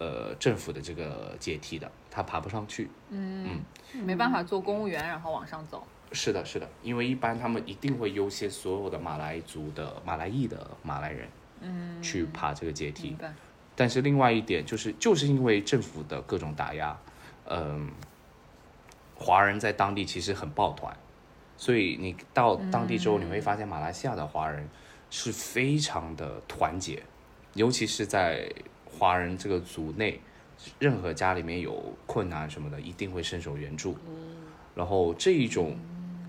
[0.00, 2.90] 呃政府的这个阶梯的，他爬不上去。
[3.10, 3.60] 嗯
[4.02, 5.86] 没办法做公务员，然后往上走。
[6.10, 11.28] 是的，是的，因为一般他们一定会优先所有的马来族的马来裔的马来人，
[11.64, 13.16] 嗯，去爬这个阶梯。
[13.76, 16.96] 但是另外一点就是，就是因为政府的各种打压，
[17.46, 17.90] 嗯，
[19.16, 20.96] 华人在当地其实很抱团，
[21.56, 24.68] 所以你到当地之后，你会发现马来西亚的华人
[25.10, 27.02] 是非常的团结，
[27.54, 28.48] 尤其是在
[28.84, 30.20] 华人这个族内，
[30.78, 33.96] 任何家里面有困难什么的，一定会伸手援助。
[34.76, 35.76] 然后这一种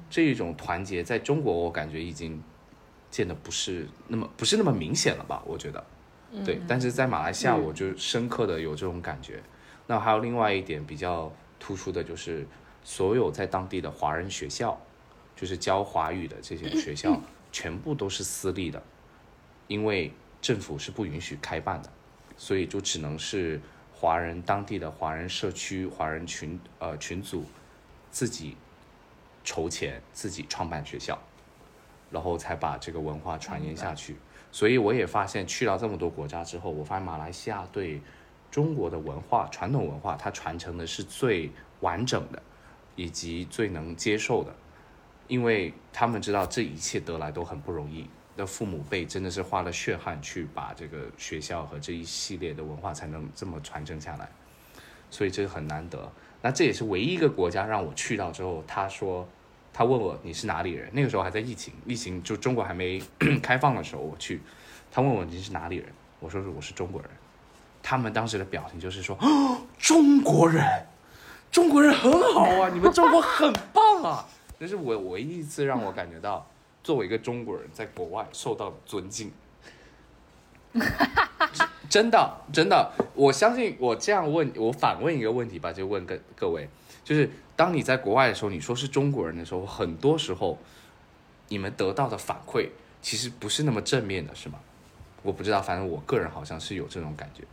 [0.09, 2.41] 这一种团结，在中国我感觉已经
[3.15, 5.41] 见的不是那么不是那么明显了吧？
[5.45, 5.81] 我觉得。
[6.43, 9.41] 对，但是在马来西亚，我就深刻的有这种感觉。
[9.87, 12.45] 那还有另外一点比较突出的就是，
[12.83, 14.77] 所有在当地的华人学校，
[15.33, 17.17] 就是教华语的这些学校，
[17.53, 18.83] 全部都是私立的，
[19.67, 20.11] 因为
[20.41, 21.89] 政府是不允许开办的，
[22.35, 23.61] 所以就只能是
[23.93, 27.45] 华人当地的华人社区、华人群呃群组
[28.11, 28.57] 自己
[29.45, 31.17] 筹钱，自己创办学校，
[32.15, 34.15] 然后才把这个文化传延下去。
[34.53, 38.01] 所以我也发现，去到这么多国家之后，我发现马来西亚对
[38.49, 41.51] 中国的文化、传统文化，它传承的是最
[41.81, 42.41] 完整的，
[42.95, 44.55] 以及最能接受的，
[45.27, 48.07] 因为他们知道这一切得来都很不容易。
[48.37, 54.29] 那父母辈真的是花了血汗去把这个学校和这一系列的文化才能这么传承下来，
[55.09, 56.09] 所以这个很难得。
[56.41, 59.27] 那这也是唯一一个国家让我去到之后，他说
[59.77, 63.03] 他问我你是哪里人，那个时候还在疫情，疫情就中国还没
[63.43, 64.41] 开放的时候我去，
[64.89, 65.87] 他问我你是哪里人，
[66.21, 67.11] 我说是我是中国人，
[67.83, 70.63] 他们当时的表情就是说，哦， 中国人，
[71.51, 74.25] 中国人很好啊，你们中国很棒啊，
[74.57, 76.49] 这是我唯一一次让我感觉到，
[76.81, 79.29] 作为一个中国人在国外受到尊敬。
[81.89, 86.69] 真的，真的，我相信我这样问，我反问一个问题吧，就问各各位，
[87.03, 90.57] 就是当你在国外的时候，你说是中国人的时候，很多时候
[91.47, 92.69] 你们得到的反馈
[93.01, 94.59] 其实不是那么正面的，是吗？
[95.23, 97.43] 我不知道，反正我个人好像是有这种感觉。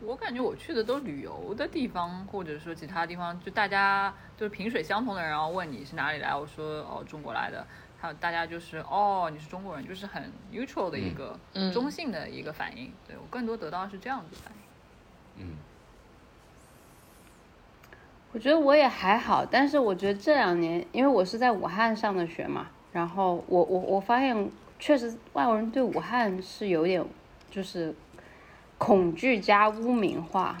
[0.00, 7.64] 我感觉我去的都旅游的地方，或者说其他地方，就大家就是萍水相逢的人，然后问你是哪里来，我说哦中国来的，
[8.00, 12.92] 还有大家就是哦你是中国人，就是很 neutral 的一个、嗯中性的一个反应。
[13.06, 15.46] 对我更多得到的是这样子的反应。
[15.46, 15.56] 嗯，
[18.32, 27.04] 我觉得我也还好，但是我觉得这两年，因为我是在武汉上的学嘛，然后我我我发现，确实外国人对武汉是有点
[27.50, 27.94] 就是
[28.78, 30.56] 恐惧加污名化。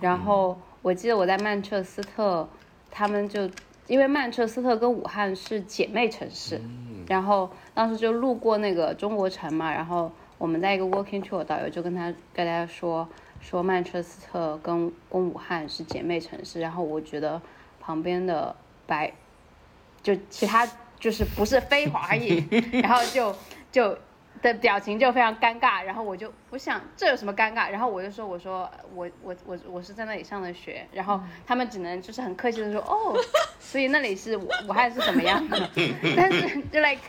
[0.00, 2.48] 然后我记得我在曼彻斯特，
[2.90, 3.50] 他们就
[3.86, 6.58] 因为曼彻斯特跟武汉是姐妹城市，
[7.06, 13.06] 然后当时就路过那个中国城嘛，然后我们在一个 walking tour，导游就跟他跟大家说
[13.40, 17.40] 说曼彻斯特跟跟武汉是姐妹城市，然后我觉得
[17.80, 18.54] 旁边的
[18.86, 19.12] 白
[20.02, 20.68] 就其他
[20.98, 22.44] 就是不是非华裔，
[22.82, 23.34] 然后就
[23.72, 23.96] 就
[24.42, 33.18] 的表情就非常尴尬，然后我就我想这有什么尴尬，然后我就说我说我我我我是在那里上的学，然后他们只能就是很客气的说哦，
[33.58, 35.70] 所以那里是武武汉是什么样的，
[36.16, 37.00] 但是就 like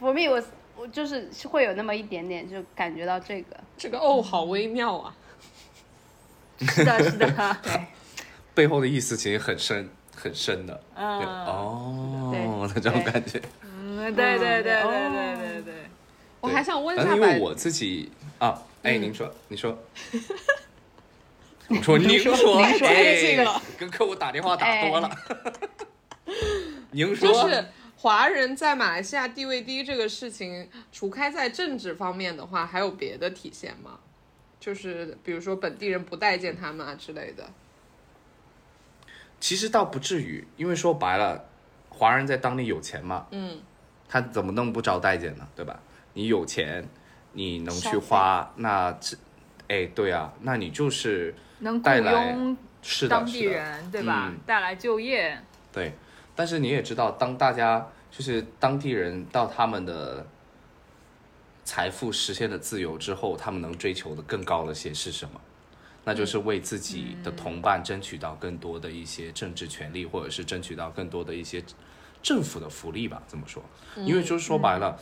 [0.00, 0.42] for me 我
[0.76, 5.14] 我就是会有那么一点点就感觉到这个，这个哦，好微妙啊！
[6.60, 7.86] 是的，是的， 对。
[8.54, 10.80] 背后的意思其实很深很深的。
[10.94, 13.40] 嗯对哦，对的这种感觉。
[13.62, 15.74] 嗯，对对对对哦对对对。
[16.40, 19.76] 我还想问一下因为我自己啊，哎，您说，你说。
[21.68, 25.10] 我说您说，您说哎这个跟客户打电话打多了。
[26.92, 33.98] 您说就说，是华人在马来西亚地位低这个事情，除开在政治方面的话，还有别的体现吗？
[34.58, 37.44] 就是比如说本地人不待见他们啊之类的。
[39.38, 41.44] 其实倒不至于，因为说白了，
[41.90, 43.60] 华人在当地有钱嘛，嗯，
[44.08, 45.46] 他怎么能不招待见呢？
[45.54, 45.78] 对吧？
[46.14, 46.88] 你有钱，
[47.32, 49.14] 你能去花，那这，
[49.68, 54.30] 哎，对啊，那你就是能雇带来佣是的，当地人，对吧？
[54.30, 55.38] 嗯带来就业，
[55.70, 55.92] 对，
[56.34, 60.26] 但是你也知道，当大家就是当地人到他们的
[61.66, 65.38] 财富实现了自由之后，他们能追求的更高的些是什么？
[66.04, 71.60] 那就是为自己的同伴争取到更多的一些政治权利，或者是争取到更多的一些
[72.22, 73.20] 政府的福利吧。
[73.26, 73.60] 这么说，
[73.96, 74.96] 因为就是说白了。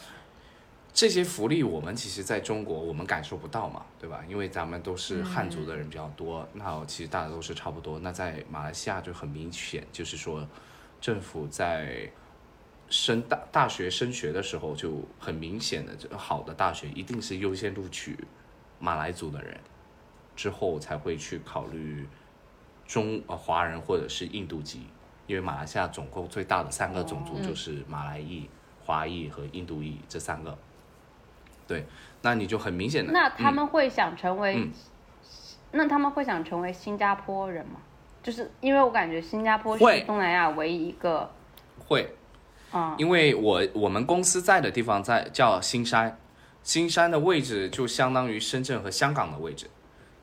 [0.94, 4.24] 这些福利我们其实在中国我们感受不到嘛，对吧？
[4.28, 7.98] 因为咱们都是汉族的人比较多，那其实大家都是差不多。
[7.98, 10.48] 那在马来西亚就很明显，就是说
[11.00, 12.08] 政府在
[12.88, 18.16] 升大大学升学的时候就很明显的，这个好的大学一定是优先录取
[18.78, 19.58] 马来族的人，
[20.36, 22.08] 之后才会去考虑
[22.86, 24.86] 中呃华人或者是印度籍，
[25.26, 28.48] 因为马来西亚总共最大的三个种族就是马来裔、
[28.84, 30.56] 华裔和印度裔这三个。
[31.66, 31.86] 对，
[32.22, 34.70] 那你就很明显的，那他嗯们会想成为，嗯。
[35.76, 37.80] 那他们会想成为新加坡人吗？
[38.22, 41.28] 就是因为我感觉新加坡是东南亚唯一一个，
[41.84, 42.14] 会，
[42.74, 46.18] 嗯，因为我我们公司在的地方在叫新山，
[46.64, 49.70] 新山的位置就相当于深圳和香港的位置，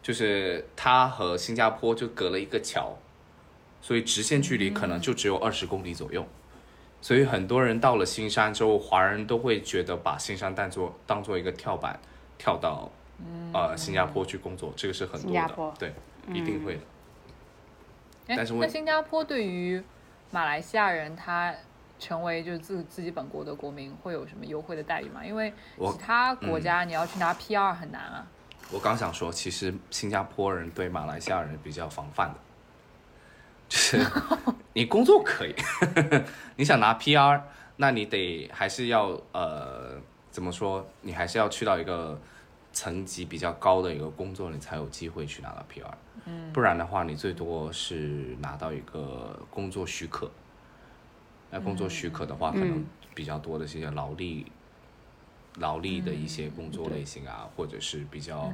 [0.01, 2.97] 就是它和新加坡就隔了一个桥，
[3.81, 6.27] 所以直线距离可能就只有二十公里左右。
[6.99, 11.99] 所以很多人到了新山之后，华人都会觉得把新山当做当做一个跳板，
[12.37, 12.91] 跳到
[13.53, 15.73] 呃新加坡去工作，这个是很多的。
[15.79, 15.93] 对，
[16.31, 16.81] 一定会的。
[18.27, 19.81] 哎但是，问那新加坡对于
[20.29, 21.53] 马来西亚人，他
[22.01, 25.23] 成为就是自自己本国的国民，会有什么优惠的待遇吗？
[25.23, 28.25] 因为其他国家你要去拿 PR 很难啊。
[28.71, 32.35] 我刚想说，其实新加坡人对马来西亚人比较防范的，
[33.69, 34.03] 就是
[34.73, 35.53] 你工作可以，
[36.57, 37.39] 你想拿 PR，
[37.77, 39.99] 那你得还是要呃
[40.31, 40.85] 怎么说？
[41.01, 42.19] 你还是要去到一个
[42.73, 45.85] 层级比较高的一个工作，你才有机会去拿到 PR。
[46.25, 50.31] 嗯，不然的话，你最多是拿到一个工作许可。
[51.51, 52.83] 那工作许可的话，可能
[53.13, 54.45] 比较多的是一些劳力
[55.57, 58.51] 劳力的一些工作类型啊，或者是比较、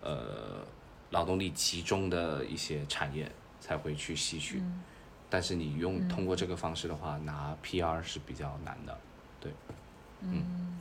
[0.00, 0.64] 呃
[1.10, 3.30] 劳动力集中的一些产业
[3.60, 4.60] 才会去吸取。
[5.30, 8.98] 但是你用通过这个方式的话，拿 PR 是比较难的，
[9.40, 9.52] 对，
[10.22, 10.78] 嗯，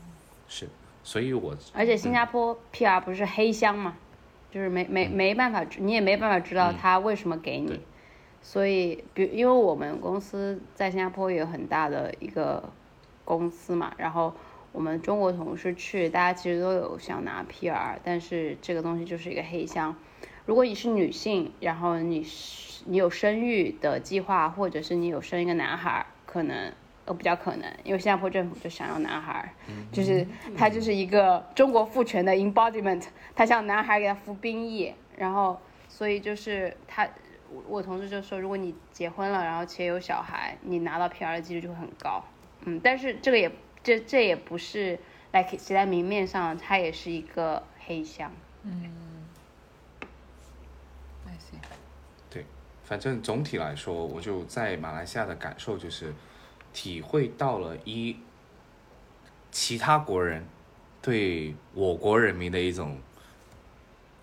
[0.47, 0.67] 是，
[1.03, 3.95] 所以我而且新加坡 PR 不是黑箱嘛，
[4.51, 7.79] 就是没没没办法，你也没办法知道他为什么给你。
[8.53, 12.63] 对所以，比因为我们公司在新加坡也有很大的一个
[13.23, 14.33] 公司嘛，然后
[14.71, 19.95] 我们中国同事去，大家其实都有想拿 PR，但是这个东西就是一个黑箱。
[20.45, 26.71] 如果你是女性，然后你是你有生育的计划，或者是你有生一个男孩儿，可能
[27.05, 29.49] 呃比较可能，因为新加坡政府就想要男孩儿，
[29.91, 30.25] 就是
[30.55, 37.07] 他就是一个中国父权的 embodiment，他想男孩儿给他服兵役，然后所以就是他，
[37.55, 42.21] 我我同事就说，如果你结婚了，然后且有小孩，你拿到 PR 的几率就会很高，
[42.65, 43.49] 嗯，但是这个也
[43.81, 44.99] 这这也不是
[45.31, 48.29] like 写在明面上，它也是一个黑箱。
[51.25, 52.43] I see
[52.83, 56.13] 反正总体来说，我就在马来西亚的感受就是，
[56.73, 58.17] 体会到了一
[59.49, 60.45] 其他国人
[61.01, 62.99] 对我国人民的一种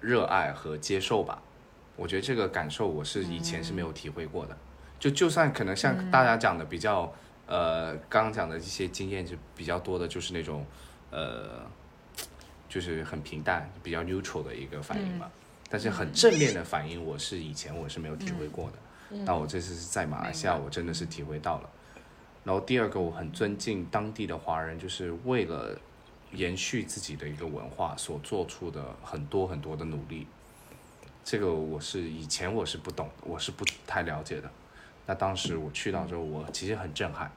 [0.00, 1.42] 热爱和接受吧。
[2.02, 4.56] 我觉得这个感受我是以前是没有体会过的。
[4.98, 7.12] 就就算可能像大家讲的比较，
[7.46, 10.66] 呃，刚刚讲的一些经验就比较多的，就是那种，
[11.12, 11.64] 呃，
[12.68, 15.30] 就是很平淡、比较 neutral 的一个反应吧。
[15.70, 19.16] 但是很正面的反应，我是以前我是没有体会过的。
[19.24, 21.70] 那我这次是在马来西亚，我真的是体会到了。
[22.42, 25.78] 然后第二个，我很尊敬当地的华人，就是为了
[26.32, 30.26] 延续自己的一个文化所做出的很多很多的努力。
[31.24, 34.50] 这个我是以前我是不懂，我是不太了解的。
[35.06, 37.30] 那当时我去到之后，我其实很震撼，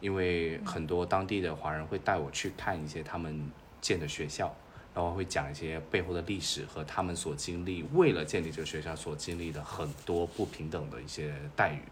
[0.00, 3.50] 因为很多当地的华人会带我去看一些他们
[3.80, 4.54] 建的学校，
[4.94, 11.82] 然后会讲一些背后的历史和他们所经历，为了建立这个学校所经历的很多不平等的一些待遇，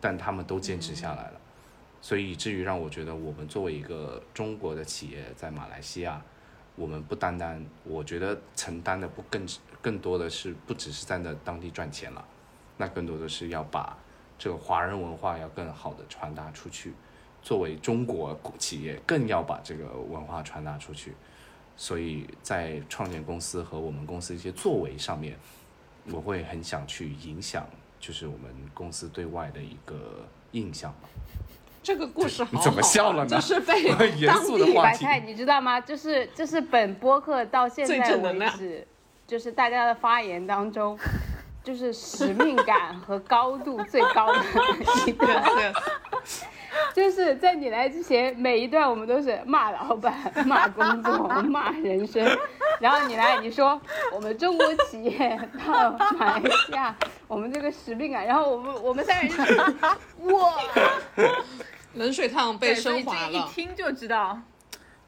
[0.00, 1.40] 但他们都坚持下来了，
[2.00, 6.20] 所以以至于让我觉得，我们作为一个中国的企业在马来西亚，
[6.74, 9.46] 我们不单单，我觉得承担的不更
[9.82, 12.24] 更多的是不只是在那当地赚钱了，
[12.78, 13.94] 那更多的是要把
[14.38, 16.94] 这个华人文化要更好的传达出去，
[17.42, 21.12] 作为中国企业更要把这个文化传达出去。
[21.76, 25.36] 所以在创建公司和我们公司一些作为上面，
[26.12, 27.66] 我会很想去影响，
[27.98, 31.08] 就是我们公司对外的一个印象吧。
[31.82, 35.80] 这个故事好好啊你怎么笑了呢就是被很 严肃的当地白菜，你知道吗？
[35.80, 38.86] 就是就是本播客到现在为止，
[39.32, 40.98] 就是大家的发言当中，
[41.64, 44.44] 就是使命感和高度最高的
[45.06, 45.42] 一段。
[46.92, 50.14] 就是在你来之前，每一段我们都是骂老板、
[50.44, 52.22] 骂工作、骂人生，
[52.78, 53.80] 然后你来，你说
[54.12, 56.94] 我们中国企业到马来西亚，
[57.26, 59.56] 我们这个使命感，然后我们我们三个人就是
[60.30, 60.52] 哇，
[61.94, 63.40] 冷水烫被升华了一。
[63.44, 64.38] 听就知道，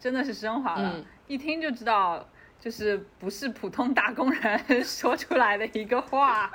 [0.00, 2.26] 真的是升华了，嗯一听就知道，
[2.64, 6.50] 就是不是普通打工人 说出来的一个话，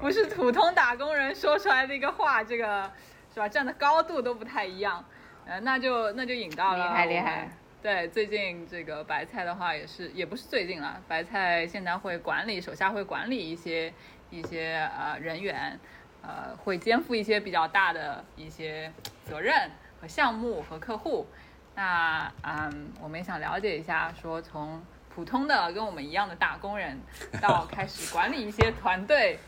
[0.00, 2.90] 不是普通打工人说出来的一个话，这个
[3.34, 3.46] 是吧？
[3.46, 5.04] 站的高度都不太一样，
[5.44, 7.50] 呃，那就那就引到了厉害厉害。
[7.82, 13.92] 对，最近这个白菜的话也是，也不是最近了，白菜现在会管理手下会管理一些
[14.30, 15.78] 一些呃人员，
[16.22, 18.90] 呃，会肩负一些比较大的一些
[19.26, 21.26] 责任和项目和客户。
[21.74, 24.80] 那嗯，我们也想了解一下，说从
[25.14, 27.00] 普通的跟我们一样的打工人，
[27.40, 29.38] 到开始管理一些团队，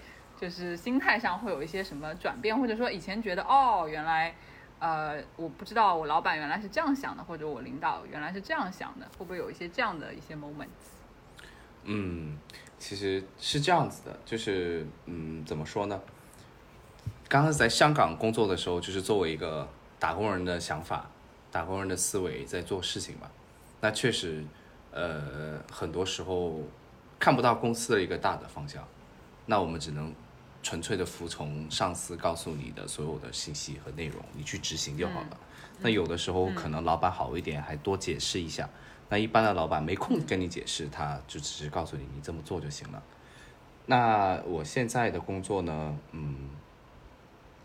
[0.40, 4.34] 就是心态上会有一些什么转变，或者说以前觉得哦，原来
[4.78, 10.66] 呃，我不知道我老板原来是这样想的，或者我领导原来是这样想的，会不会有一些这样的一些 moments？
[11.84, 12.36] 嗯，
[12.78, 16.00] 其实是这样子的，就是嗯，怎么说呢？
[17.28, 19.68] 刚刚在香港工作的时候，就是作为一个
[19.98, 21.08] 打工人的想法、
[21.56, 23.30] 打工人的思维在做事情嘛。
[23.80, 24.44] 那确实，
[24.90, 26.60] 呃，很多时候
[27.18, 28.86] 看不到公司的一个大的方向，
[29.46, 30.14] 那我们只能
[30.62, 35.40] 纯粹的服从上司告诉你的所有的信息和内容，你去执行就好了。
[35.80, 38.68] 那有的时候可能老板好一点，还多解释一下。
[39.08, 43.02] 那一般的老板没空跟你解释，他就只是告诉你你这么做就行了。
[43.86, 46.50] 那我现在的工作呢，嗯，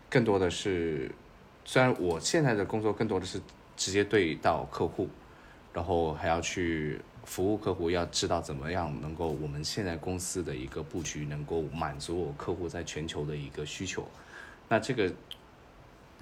[0.08, 1.14] 更多的是，
[1.66, 3.38] 虽然我现在的工作更多的是
[3.76, 5.08] 直接对到客户，
[5.72, 14.06] 然后还要去服务客户，要知道怎么样能够我们现在公司的一个布局能够满足我客户在全球的一个需求。
[14.68, 15.12] 那这个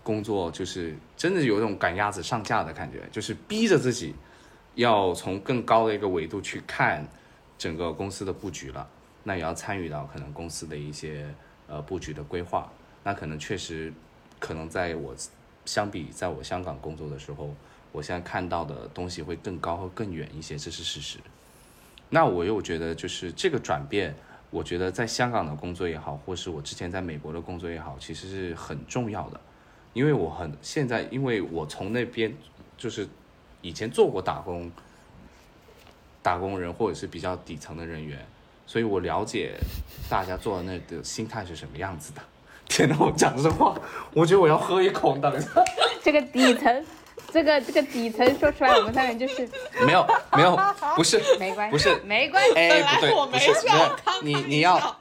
[0.02, 4.14] 工作就是真的有一种赶鸭子上架的感觉，就是逼着自己
[4.74, 7.06] 要从更高的一个维度去看
[7.58, 8.88] 整个公司的布局了。
[9.22, 11.26] 那也要参与到可能公司的一些
[11.66, 12.72] 呃布局的规划。
[13.04, 13.92] 那可能确实，
[14.38, 15.14] 可能在我
[15.64, 17.54] 相比在我香港工作的时候，
[17.92, 21.18] 我现在看到的东西会更高和更远一些，这是事实。
[22.08, 24.14] 那我又觉得就是这个转变，
[24.50, 29.40] 我觉得在香港的工作也好，或是我之前在美国的工作也好，其实是很重要的，
[29.92, 32.34] 因为我很现在，因为我从那边
[32.76, 33.08] 就是
[33.62, 34.72] 以前做过打工，
[36.22, 38.26] 打工人或者是比较底层的人员，
[38.66, 39.54] 所以我了解
[40.08, 42.20] 大家做的那的心态是什么样子的。
[42.70, 43.74] 天哪，我讲这话，
[44.14, 45.48] 我觉得我要喝一口，等一下。
[46.02, 46.86] 这个底层，
[47.32, 49.46] 这个这个底层说出来，我们三人就是
[49.84, 50.56] 没有没有，
[50.94, 52.54] 不是没关系，不是没关系。
[52.54, 53.66] 哎，不对，我没不是，
[54.22, 54.96] 你你要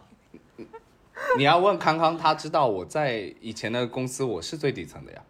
[1.38, 5.22] 你要问康康，他知道我在以前的公司我是最底层的呀，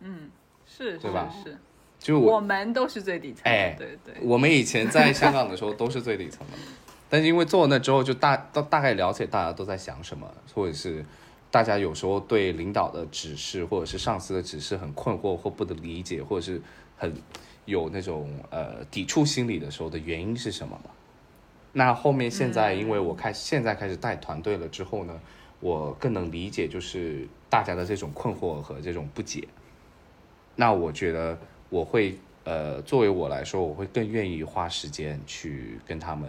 [0.00, 0.30] 嗯，
[0.66, 1.58] 是对吧是是，
[1.98, 4.14] 就我我们都是最底层的，哎对对。
[4.20, 6.58] 我们以前在香港的时候都是最底层的，
[7.10, 11.04] 但是因为做了那之后，就大大大概了解大家都在想什么，或者是
[11.50, 16.62] 大家有时候对领导的指示或者是上司的指示很困惑或不能理解，或者是
[16.96, 17.12] 很
[17.64, 20.90] 有那种呃抵触心理的时候的原因是什么嘛？
[21.72, 25.20] 那后面现在因为我开始现在开始带团队了之后呢，
[25.60, 29.46] 我更能理解就是大家的这种困惑和这种不解。
[30.56, 31.38] 那我觉得
[31.68, 36.28] 我会呃，作为我来说，我会更愿意花时间去跟他们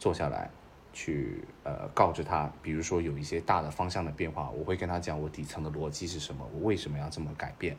[0.00, 0.50] 坐下来，
[0.94, 7.76] 去呃告知他，比如说有一些大的方向的变化，我会跟他讲我底层的逻辑是什么，我为什么要这么改变。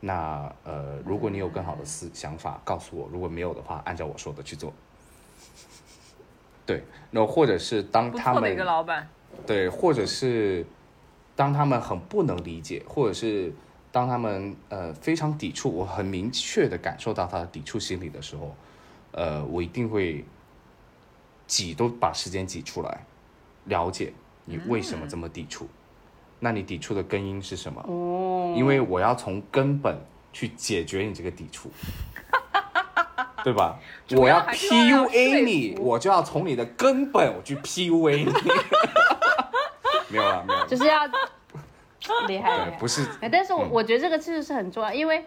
[0.00, 4.72] 那呃，如果你有更好的思想法，告诉我；如果没有的话，按照我说的去做。
[6.64, 9.08] 对，那或者是当他们个老板，
[9.46, 10.64] 对，或者是
[11.36, 13.52] 当他们很不能理解，或者是
[13.92, 18.54] 当他们呃非常抵触，我很明确的感受到他的抵触心理的时候，
[19.12, 20.24] 呃，我一定会
[21.48, 23.04] 挤都把时间挤出来，
[23.64, 24.12] 了解
[24.44, 25.66] 你为什么这么抵触，
[26.38, 27.82] 那你抵触的根因是什么？
[27.88, 29.98] 哦，因为我要从根本
[30.32, 31.70] 去解决你这个抵触，
[33.42, 33.80] 对吧？
[34.06, 38.32] 主我要 PUA 你，我就要从你的根本我去 PUA 你。
[40.10, 40.66] 没有了，没有了。
[40.66, 41.06] 就是要
[42.26, 45.24] 厉害对，不是，哎但是我嗯我觉得这个其实是很重要，因为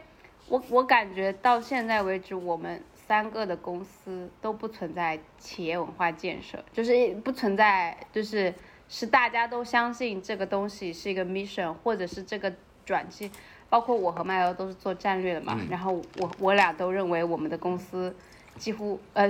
[0.48, 2.82] 我我感觉到现在为止，我们
[3.12, 8.54] 三个的公司都不存在企业文化建设，就是不存在就是
[8.88, 12.50] 是大家都相信这个东西是一个 mission，或者是这个
[12.86, 13.30] 转机，
[13.70, 18.16] 包括我和麦欧都是做战略的嘛，然后我我俩都认为我们的公司
[18.56, 19.30] 几乎呃。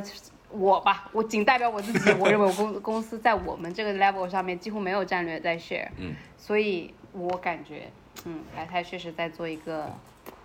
[0.53, 2.11] 我吧，我仅代表我自己。
[2.19, 7.89] 我认为我公公司在我们这个 level 上面几乎没有战略在 share，嗯，所以我感觉，
[8.25, 9.89] 嗯，白菜确实在做一个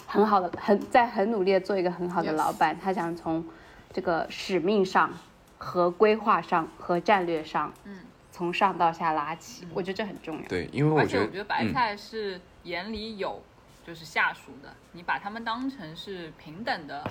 [0.06, 2.78] 很好的，很在很努力的做一个很好的老板。
[2.78, 3.44] 他想从
[3.92, 5.10] 这个使命上
[5.58, 8.00] 和规划上和战略上，嗯，
[8.30, 10.48] 从上到下拉起，我觉得这很重要。
[10.48, 13.42] 对，因为我而且觉得，我觉得白嗯，菜是眼里有
[13.86, 17.02] 就是下属的，你把他们当成是平等的，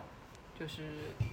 [0.59, 0.83] 就是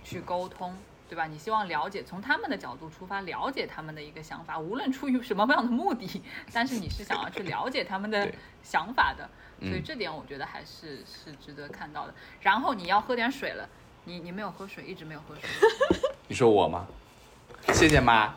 [0.02, 0.74] 去沟通，
[1.12, 1.26] 对吧？
[1.26, 6.22] 你希望了解，从他们的角度出发，了解他们的一个想法，无论出于什么样的目的，
[6.54, 8.32] 但是你是想要去了解他们的
[8.62, 9.28] 想法的，
[9.60, 12.14] 所以嗯这点我觉得还是是值得看到的。
[12.40, 13.68] 然后你要喝点水了，
[14.04, 15.42] 你你没有喝水，一直没有喝水。
[16.28, 16.86] 你说我吗？
[17.74, 18.34] 谢谢妈。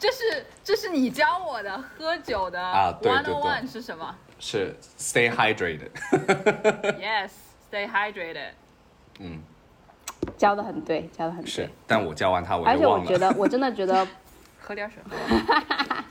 [0.00, 5.92] 这是这是你教我的喝酒的啊对 one 对 on 对 one 是什么是 stay hydrated。
[7.72, 8.50] ？Yes，stay hydrated。
[9.20, 9.40] 嗯，
[10.36, 12.86] 教的很对，教的很对是。，但我教完他我而且。
[12.86, 14.06] 我觉得，我真的觉得，
[14.60, 15.02] 喝点水。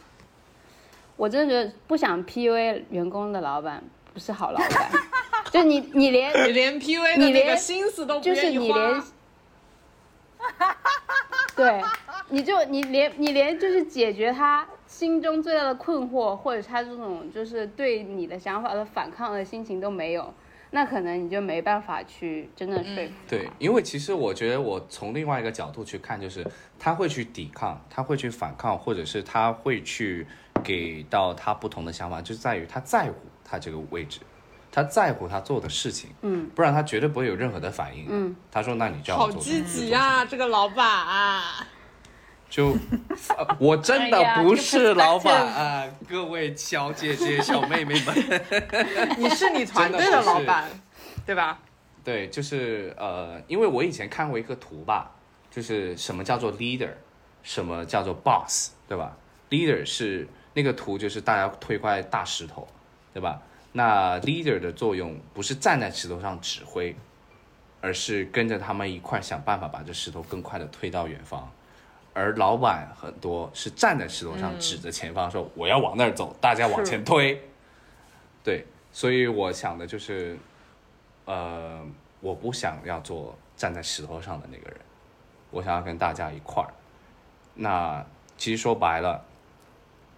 [1.16, 3.84] 我真的觉得不想 PUA 员工的老板
[4.14, 4.90] 不是好老板。
[5.52, 9.04] 就你，你连你连 PUA 的你连那个心思都不就是愿意花你连，
[11.56, 11.82] 对，
[12.30, 20.34] 你就你连你连就是解决他心中最大的困惑，或者他这种就是对你的想法的反抗的心情都没有，
[20.72, 23.30] 那可能你就没办法去真的说服他。
[23.30, 26.46] 对，因为其实我觉得我从另外一个角度去看，就是
[26.80, 30.26] 他会去抵抗，他会去反抗，或者是他会去
[30.64, 34.22] 给到他不同的想法，就在于他在乎他这个位置，
[34.72, 38.06] 他在乎他做的事情，嗯，不然他绝对不会有任何的反应。
[38.10, 41.68] 嗯，他说：“那你叫我做好积极呀、这个老板、啊。
[42.52, 42.78] 就、
[43.38, 48.14] 呃 我真的不是老板啊，各位小姐姐、小妹妹们。
[49.18, 50.68] 你是你团队的老板，
[51.26, 51.58] 对吧？
[52.04, 55.10] 对，就是呃，因为我以前看过一个图吧，
[55.50, 56.90] 就是什么叫做 leader，
[57.42, 59.16] 什么叫做 boss，对吧
[59.50, 62.68] ？leader 是那个图，就是大家推块大石头，
[63.14, 63.42] 对吧？
[63.72, 66.94] 那 leader 的作用不是站在石头上指挥，
[67.80, 71.50] 而是跟着他们一块想办法把这石头更快的推到远方。
[72.14, 77.42] 而老板很多是站在石头上指着前方说：“我要往那儿走，大家往前推。”
[78.44, 80.38] 对，所以我想的就是，
[81.26, 81.86] 呃，
[82.20, 84.80] 我不想要做站在石头上的那个人，
[85.52, 86.74] 我想要跟大家一块儿。
[87.54, 88.06] 那
[88.38, 89.24] 其实说白了，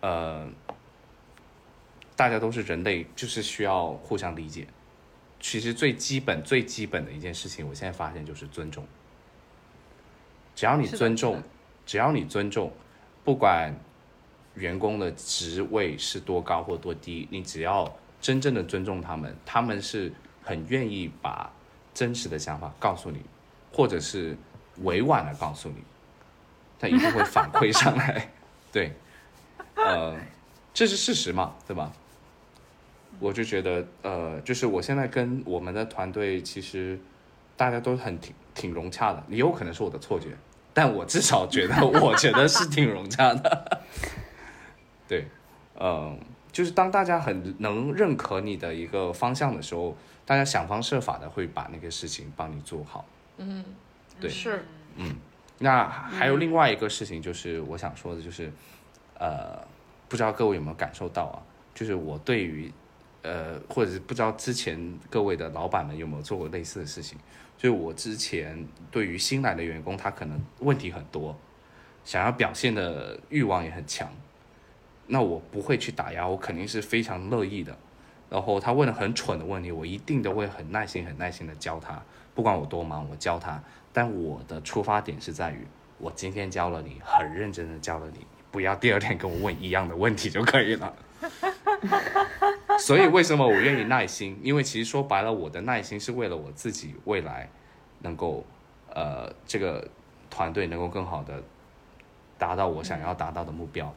[0.02, 0.48] 呃，
[2.16, 4.66] 大家都是人类，就是需要互相理解。
[5.40, 8.88] 其实最基本、最基本的一件事情，我现在发现就是尊重。
[10.56, 11.44] 只要你尊重
[11.86, 12.72] 只要你尊重，
[13.24, 13.74] 不管
[14.56, 20.12] 员工的职位是多高或多低，你只要真正的尊重他们，他们是
[20.44, 21.52] 很愿意把
[21.94, 23.20] 真实的想法告诉你，
[23.72, 24.38] 或者是
[24.84, 25.76] 委婉的告诉你，
[26.80, 28.30] 他一定会反馈上来。
[28.72, 28.92] 对，
[29.76, 30.16] 呃，
[30.74, 31.92] 这是事实嘛，对吧？
[33.20, 37.00] 我就觉得，呃，就是我现在跟我们的团队，其实
[37.56, 40.30] 大家都很挺挺融洽的，也有可能是我的错觉，
[40.74, 43.82] 但我至少觉得， 我觉得是挺融洽的。
[45.08, 45.28] 对，
[45.80, 46.20] 嗯、
[46.52, 49.96] 就是当大家很能认可你的一个方向的时候，
[50.26, 53.06] 大家想方设法的会把那个事情帮你做好。
[53.38, 53.64] 嗯，
[54.20, 54.66] 对是，
[54.96, 55.16] 嗯
[55.60, 58.52] 那还有另外一个事情，就是我想说的，就是，
[59.18, 59.58] 呃，
[60.10, 61.40] 不知道各位有没有感受到啊？
[61.76, 62.72] 就是我对于，
[63.22, 67.18] 呃，或者是不知道之前各位的老板们有没有做过类似的事情？
[67.64, 71.34] 就是我之前对于新来的员工，他可能问题很多，
[72.04, 74.12] 想要表现的欲望也很强，
[75.08, 77.74] 那我不会去打压，我肯定是非常乐意的。
[78.30, 82.04] 然后他问了很蠢的问题，我一定都会很耐心、很耐心的教他，
[82.36, 83.64] 不管我多忙，我教他。
[83.94, 85.66] 但我的出发点是在于，
[86.00, 90.94] 我今天教了你，很认真的教了你，不要第二天跟我问一样的问题就可以了。
[92.80, 94.40] 所以为什么我愿意耐心？
[94.44, 97.50] 因为其实说白了，我的耐心是为了我自己未来
[98.00, 98.46] 能够，
[98.90, 99.88] 呃，这个
[100.30, 101.42] 团队能够更好的
[102.38, 103.94] 达到我想要达到的目标。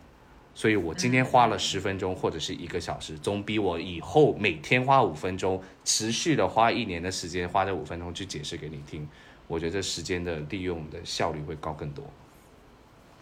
[0.55, 9.07] 所以我今天花了十分钟或者是一个小时，总比我以后每天花五分钟，持续的花一年的时间花这五分钟去解释给你听，
[9.49, 12.03] 我觉得时间的利用的效率会高更多。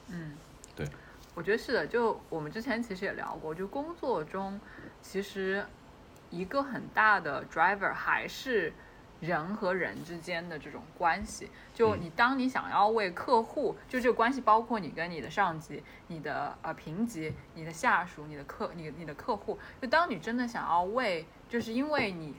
[0.09, 0.33] 嗯，
[0.77, 0.87] 对
[1.35, 4.61] 我觉得是的，就我们之前其实也聊过，就工作中
[5.05, 5.65] 其实
[6.31, 8.73] 一个很大的 driver 还是
[9.21, 11.51] 人和人之间的这种关系。
[11.75, 22.35] 就你当你想要为客户，就这个关系包括你跟你的上级、你的呃评级、你的下属、你的客、你你的客户，就当你真的想要为，就是因为你。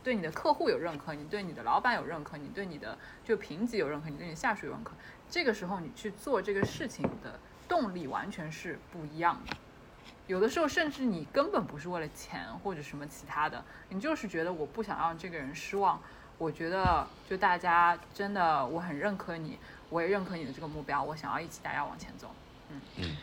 [0.00, 4.92] 对你的客户有认可，你对你的老板有认可，你对你的就评级有认可，你对你的下属有认可，
[5.28, 7.38] 这个时候你去做这个事情的
[7.68, 9.56] 动力完全是不一样的。
[10.28, 16.00] 有的时候甚至你根本不是为了钱或者什么其他的，你就是觉得我不想让这个人失望。
[16.36, 19.58] 我觉得就大家真的我很认可你，
[19.90, 22.28] 我也认可你的这个目标，我想要一起大家往前走。
[22.70, 23.16] 嗯嗯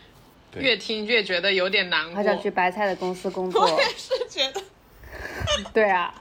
[0.56, 2.24] 越听越觉得有点难过好。
[2.24, 3.68] 想去白菜的公司工作。
[3.96, 4.62] 是觉得
[5.72, 6.14] 对啊，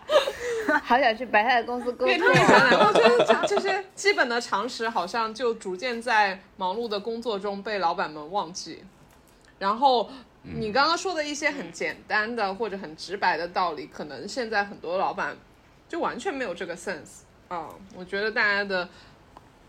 [0.84, 2.32] 好想去白菜的公司工越听作。
[2.34, 8.84] 越觉得难过，就是这些基本的常识，好像就逐渐在忙碌的工作中被老板们忘记。
[9.58, 10.10] 然后
[10.44, 15.36] 你刚刚说的一些很简单的或者很直白的道理，可能现在很多老板
[15.88, 18.88] 就完全没有这个 sense 啊、我觉得大家的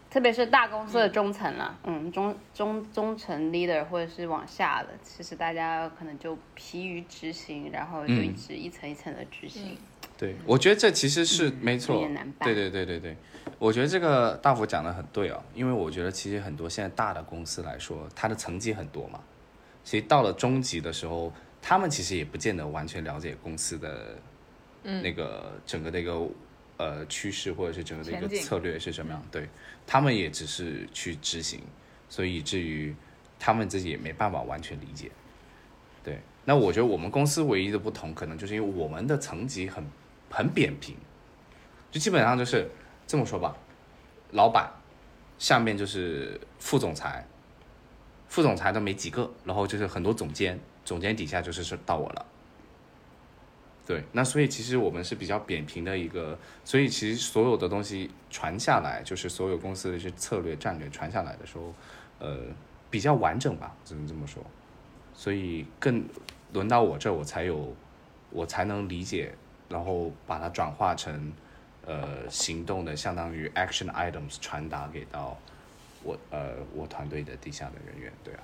[0.10, 9.78] 特别是大公司的中层了，嗯，中中中层 leader 或者是往下的，其实大家可能就疲于执行，然后就一直一层一层的执行。
[10.18, 11.96] 对，我觉得这其实是、嗯没错。
[11.96, 12.48] 有点难，办。
[12.48, 13.18] 对对对对对，
[13.60, 19.20] 我觉得这个大福讲的很对哦，因为我觉得其实很多现在大的公司来说，它的层级很多嘛，
[19.86, 21.32] 其实到了中级的时候，
[21.62, 24.18] 他们其实也不见得完全了解公司的，
[24.84, 25.02] 嗯。
[25.02, 26.28] 那个整个的一个
[26.78, 29.48] 呃趋势或者是整个的一个策略是什么样，对
[29.88, 31.62] 他们也只是去执行，
[32.10, 32.94] 所以以至于
[33.40, 35.10] 他们自己也没办法完全理解。
[36.04, 39.84] 对，那我觉得我们公司唯一的不同，可能就是因为我们的层级很
[40.30, 40.96] 很扁平，
[41.92, 42.70] 就基本上就是
[43.08, 43.56] 这么说吧，
[44.32, 44.72] 老板
[45.38, 47.26] 下面就是副总裁，
[48.28, 52.26] 副总裁都没几个，然后就是很多总监，总监底下就是是到我了。
[53.86, 61.72] 对，那所以其实我们是比较扁平的一个，所以其实所有的东西传下来，就是所有公司的一些策略战略传下来的时候，
[62.18, 62.40] 呃，
[62.90, 64.44] 比较完整吧，只能这么说。
[65.14, 66.04] 所以更
[66.52, 67.76] 轮到我这，我才有，
[68.32, 69.32] 我才能理解，
[69.70, 71.32] 然后把它转化成
[71.86, 75.38] 呃行动的，相当于 action items 传达给到
[76.06, 78.40] 我呃我团队的底下的人员，对啊。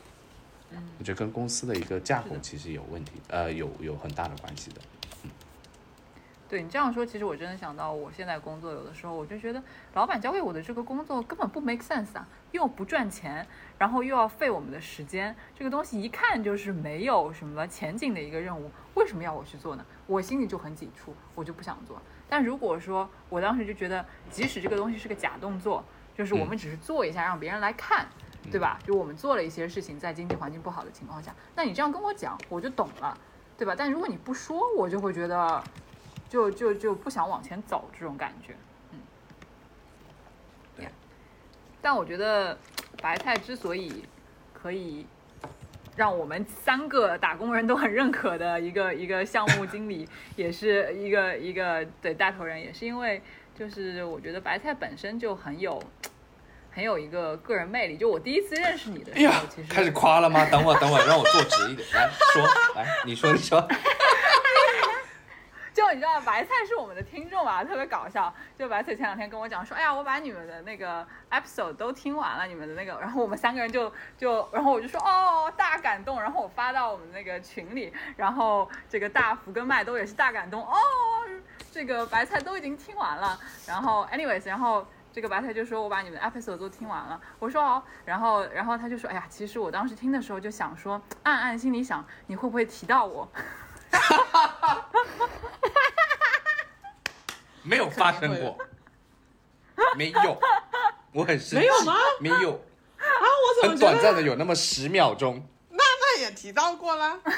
[0.74, 4.82] 嗯我觉得跟公司的一个架构其实有问题，呃，有有很大的关系的。
[6.47, 13.45] 对你这样说，其实我真的想到我现在工作，有的时候我就觉得老板交给我的这个工作根本不 make sense 啊，又不赚钱，
[13.78, 19.86] 然后又要费我们的时间，这个东西一看就是没有什么前景的一个任务，为什么要我去做呢？
[20.07, 22.01] 我心里就很抵触，我就不想做。
[22.28, 25.84] 但如果说我当时就觉得，即使这个东西是个假动作，
[26.22, 28.05] 就是我们只是做一下让别人来看，
[28.51, 28.78] 对吧？
[28.86, 33.17] 就我们做了一些事情，在经济环境不好的情况下，那你这样跟我讲，我就懂了，
[33.57, 33.74] 对吧？
[33.76, 35.63] 但如果你不说，我就会觉得。
[36.30, 38.55] 就就就不想往前走这种感觉，
[38.91, 38.99] 嗯，
[40.78, 40.88] 对。
[41.82, 42.57] 但我觉得
[43.01, 44.05] 白菜之所以
[44.53, 45.05] 可以
[45.97, 50.07] 让我们三个打工人都很认可的一个一个项目经理，
[50.38, 53.22] 也是一个一个对带头人，也是因为
[53.53, 55.84] 就是我觉得白菜本身就很有
[56.72, 57.97] 很有一个个人魅力。
[57.97, 60.45] 就我第一次认识你的时候，其实开始夸了吗？
[60.51, 62.43] 等会儿等会儿，让我坐直一点，来说，
[62.76, 63.67] 来你说你说。
[65.74, 68.32] 就你知道白菜是我们的听众吧，特别搞笑。
[68.59, 76.22] 就白菜前两天跟我讲说，哎呀，我把你们的那个 episode 都听完了，你们的那个，然后我们三个人就就，然后我就说，哦，大感动。
[76.22, 80.61] 然后我发到我们那个群里，然后这个大福跟麦兜也是大感动。
[80.61, 80.76] 哦，
[81.72, 83.39] 这个白菜都已经听完了。
[83.65, 87.20] 然后 anyways，然后这个白菜就说我把你们的 episode 都听完了。
[87.38, 93.30] 我说哦，然后然后他就说，哎呀，其实我当时听的时候就想说，暗暗心里想，你会不会提到我？
[97.64, 98.57] 没有发生过，
[99.95, 100.39] 没有，
[101.12, 101.66] 我很生气。
[101.66, 101.93] 没有吗？
[102.20, 102.53] 没有
[102.97, 105.45] 啊，我怎么很短暂的有那么十秒钟。
[105.70, 107.20] 那那也提到过了。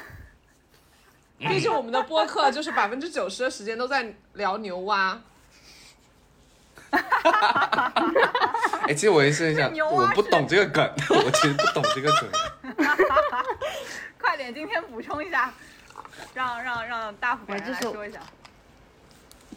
[1.39, 5.19] 毕竟我们的播客就是百分之九十的时间都在聊牛蛙。
[8.87, 12.29] 哎，其实我也是很想，我不懂这个梗，我其实不懂这个梗。
[14.19, 15.51] 快点，今天补充一下。
[16.35, 18.19] 让让让大虎来说一下，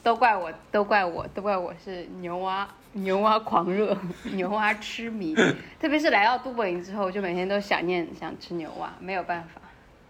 [0.03, 3.97] 都怪我，都怪我，都怪我是牛蛙牛蛙狂热，
[4.33, 5.35] 牛蛙痴迷。
[5.81, 9.61] 特别是来到都柏林之后，就每天都想念想吃牛蛙，没有办法，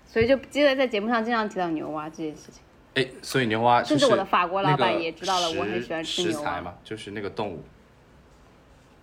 [0.07, 2.63] 所以就记得在节目上经常提到牛蛙这件事情。
[2.97, 7.63] 哎，所以牛蛙甚至我的法国老板也知道了，我很喜欢吃牛蛙嘛，就是那个动物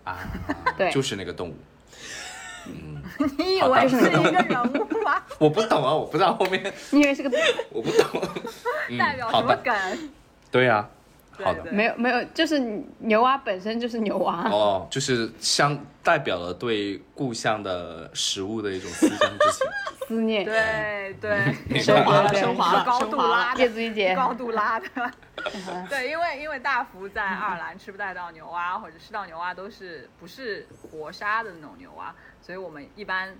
[0.03, 0.17] 啊，
[0.77, 1.55] 对，就是那个动物。
[2.65, 3.03] 嗯，
[3.37, 5.21] 你以为是一个人物吗？
[5.37, 6.73] 我不懂啊，我不知道后面。
[6.91, 7.29] 你以为是个？
[7.69, 8.21] 我不懂。
[8.97, 9.73] 代表什么梗？
[10.49, 10.89] 对呀，
[11.41, 11.71] 好的。
[11.71, 12.59] 没有没有，就是
[12.99, 14.49] 牛蛙本身就是牛蛙。
[14.49, 19.67] 哦，就是相代表了对故乡的食物的一种思乡之情。
[20.07, 20.43] 思念。
[20.43, 21.79] 对对。
[21.79, 24.87] 升华了，升华了，高度拉，叶子一姐，高度拉的。
[25.89, 32.13] 对，因为因为大福在爱尔兰吃不到牛蛙，或者吃到牛蛙都是不是活杀的那种牛蛙。
[32.41, 33.33] 所以我们一般，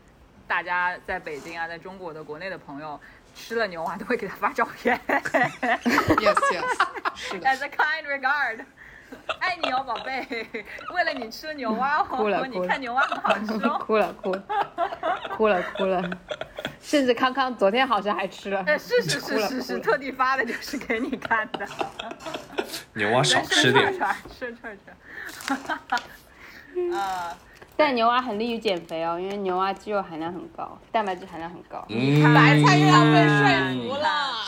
[0.47, 2.99] 大家在北京啊，在中国的国内的朋友
[3.35, 4.99] 吃了牛蛙都会给他发照片。
[5.07, 7.47] Yes, yes，是的。
[7.47, 8.65] As a kind regard，
[9.39, 10.25] 爱你哦，宝贝。
[10.93, 13.79] 为了你吃了牛蛙，哭了，你看牛蛙很好吃哦。
[13.85, 14.43] 哭了，哭了，
[15.37, 16.09] 哭了，哭了。
[16.81, 18.63] 甚至康康昨天好像还吃了。
[18.77, 21.67] 是是是是是，特地发的就是给你看的。
[22.93, 23.93] 牛蛙少吃点。
[24.29, 25.53] 吃吃吃。
[26.93, 27.37] 啊。
[27.85, 31.85] 但牛蛙很利于减肥哦，因为牛蛙肌肉含量很高，蛋白质含量很高。
[32.33, 34.47] 白菜又要被说服了，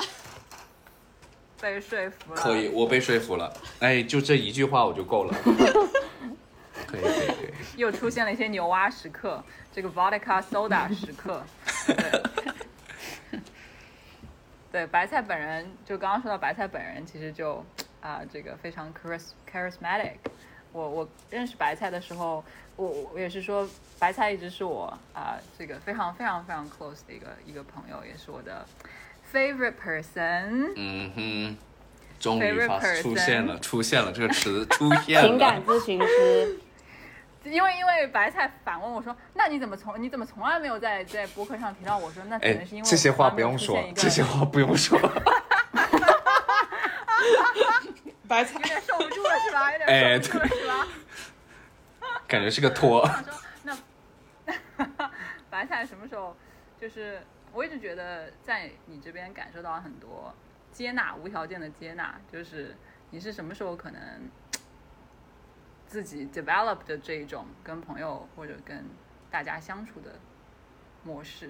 [1.60, 2.42] 被说服了。
[2.42, 3.54] 可以，我被说服了。
[3.82, 5.36] 哎，就这一句话我就够了。
[6.88, 7.54] 可以可以可以。
[7.76, 11.44] 又出现了一些牛蛙时刻，这个 vodka soda 时刻。
[11.88, 13.42] 对，
[14.72, 17.62] 对，白菜本人就刚刚说到白菜本人，其实就
[18.00, 18.94] 啊，这个非常
[19.52, 20.14] charismatic。
[20.76, 22.44] 我我认识白菜的时候，
[22.76, 23.66] 我我也是说，
[23.98, 28.68] 白菜一直是我啊这个非常非常非常 close 的一个一个朋友，也是我的
[29.34, 30.74] favorite person。
[30.76, 31.58] 嗯哼，
[32.20, 35.30] 终于发出现了，出现了这个词 出现了。
[35.30, 36.60] 情感咨询师。
[37.46, 42.22] 因为因为白菜反问我说：“那你怎么从你怎么从来没有在在播客上提到我说？
[42.26, 45.00] 那可能是因为这些话不用说，这些话不用说。
[48.28, 49.04] ”白菜有点受不
[49.56, 49.72] 吧？
[49.72, 52.22] 有点受不住了是吧？
[52.28, 53.08] 感觉是个托。
[53.64, 53.76] 那
[55.50, 56.36] 白菜什么时候？
[56.80, 57.22] 就是
[57.54, 60.34] 我一直觉得在你这边感受到很多
[60.72, 62.20] 接纳，无条件的接纳。
[62.32, 62.76] 就是
[63.12, 64.30] 你是什么时候可能
[65.88, 68.84] 自己 develop 的这一种跟朋友或者跟
[69.32, 70.20] 大家相处的
[71.04, 71.50] 模式？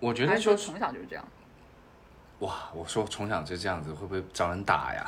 [0.00, 1.26] 我觉得就从小就是这样。
[2.40, 5.06] 哇，我说从小就这样子，会不会找人打呀？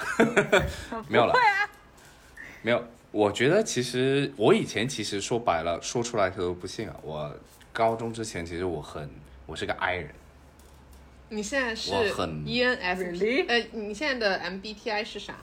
[1.08, 1.34] 没有了，
[2.62, 2.82] 没有。
[3.12, 6.96] 我觉得其实我以前其实说白了，说出来他都不信啊。
[7.02, 7.34] 我
[7.72, 9.08] 高中之前其实我很，
[9.46, 10.14] 我是个 I 人，
[11.30, 13.46] 你现在是我很 ENFP，Really？
[13.48, 15.34] 呃，你现在的 MBTI 是啥？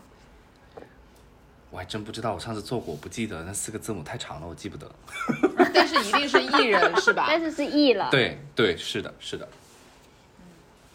[1.71, 4.91] 我还真不知道，我上次做过，我不记得那四个字母太长了，我记不得。
[5.73, 7.25] 但是一定是 E 人是吧？
[7.29, 9.47] 但是是 E 了。，对对，是的，是的。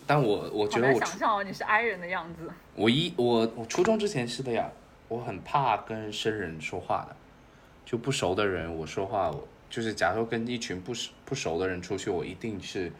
[0.09, 2.51] 但我我觉得我想象哦，你是 I 人的样子。
[2.75, 4.73] 我一我我初中之前是的呀，
[5.07, 7.15] 我很怕跟生人说话的，
[7.85, 12.91] 就不熟的人我说话，我就是假如说跟一群不熟不熟的人出去，我一定是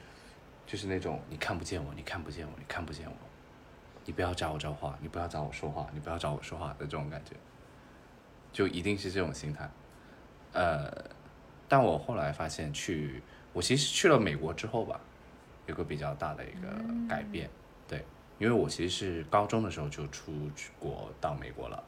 [0.67, 3.13] 就是那种你看不见我，你看不见我，你看不见我，
[4.05, 7.35] 你不要找我找话，你不要找我说话，你不要找我说话的这种感觉，
[8.53, 9.67] 就一定是这种心态。
[10.53, 10.93] 呃，
[11.67, 13.23] 但我后来发现去，
[13.55, 15.01] 我其实去了美国之后吧，
[15.69, 16.69] 有个比较大的一个
[17.09, 17.49] 改变，
[17.87, 18.03] 对，
[18.39, 20.33] 因为我其实是高中的时候就出
[20.79, 21.85] 国到美国了，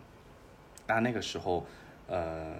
[0.87, 1.67] 但那个时候，
[2.07, 2.55] 呃，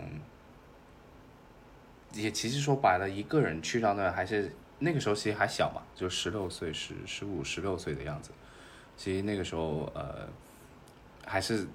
[2.15, 8.31] 也其实说白了，一个人去到那还是那个时候其实还小嘛，就十六岁、十十五、十六岁的样子，
[8.97, 10.27] 其实那个时候呃
[11.27, 11.67] 还是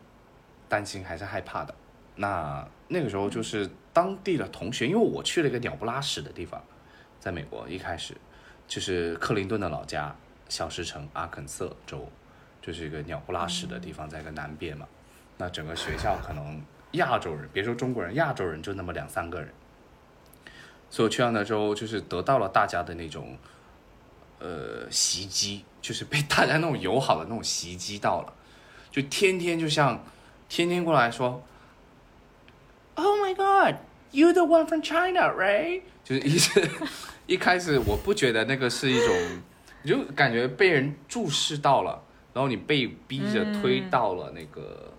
[0.68, 1.76] 担心，还是害怕的。
[2.16, 6.64] 那那个时候就是当地的同学，因为我去了一个鸟不拉屎的地方，
[7.20, 8.16] 在美国一开始
[8.68, 10.16] 就是克林顿的老家
[10.50, 12.10] 小石城阿肯色州，
[12.62, 14.88] 就是一个鸟不拉屎的地方，在一个南边嘛。
[15.38, 16.62] 那整个学校可能
[16.94, 19.50] 亚洲人，别说中国人，亚洲人就那么两三个人。
[20.90, 23.38] 所以我去到那之后，就是得到了大家的那种
[24.40, 28.34] 呃袭击，就是被大家那种友好的那种袭击到了，
[28.92, 30.04] 就天天就像
[30.48, 31.44] 天天过来说
[32.94, 33.76] ，Oh my God,
[34.12, 35.82] you the one from China, right？
[36.04, 36.70] 就是一直
[37.28, 39.42] 一开始我不觉得那个是一种，
[39.84, 42.02] 你就感觉被人注视到了，
[42.34, 44.94] 然后你被逼着推到了那个、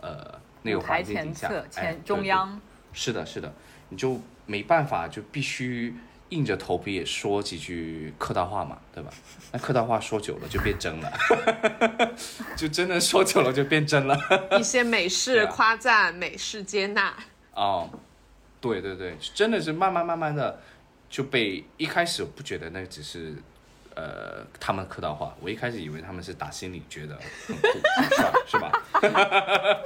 [0.00, 2.60] 呃那个环境底下，前对中央，
[2.92, 3.52] 是的，是的，
[3.88, 5.94] 你就没办法，就必须
[6.28, 9.10] 硬着头皮也说几句客套话嘛，对吧？
[9.52, 11.12] 那客套话说久了就变真了，
[12.56, 14.16] 就真的说久了就变真了。
[14.60, 17.12] 一些美式 啊夸赞、美式接纳。
[17.54, 17.90] 哦，
[18.60, 20.60] 对对对，真的是慢慢慢慢的
[21.10, 23.34] 就被一开始不觉得那只是
[23.96, 27.62] 呃他们客套话，我一开始以为他们是打心里觉得很酷
[27.96, 28.70] 很帅，是吧？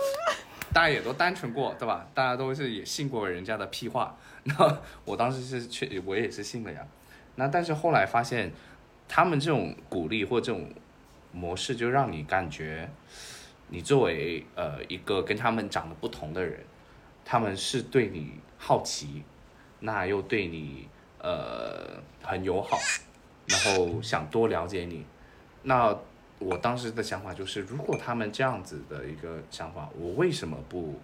[0.74, 2.06] 大家也都单纯过，对吧？
[2.12, 6.86] 大家都是也信过人家的屁话，那 我当时是确我也是信了呀。
[7.36, 8.52] 那但是后来发现，
[9.08, 10.68] 他们这种鼓励或这种
[11.32, 12.90] 模式，就让你感觉，
[13.68, 16.60] 你作为呃一个跟他们长得不同的人，
[17.24, 19.22] 他们是对你好奇，
[19.80, 20.88] 那又对你
[21.24, 22.78] 呃很友好，
[23.46, 25.06] 然后想多了解你。
[25.62, 25.96] 那
[26.38, 31.00] 我当时的想法就是，如果他们这样子的一个想法，我为什么不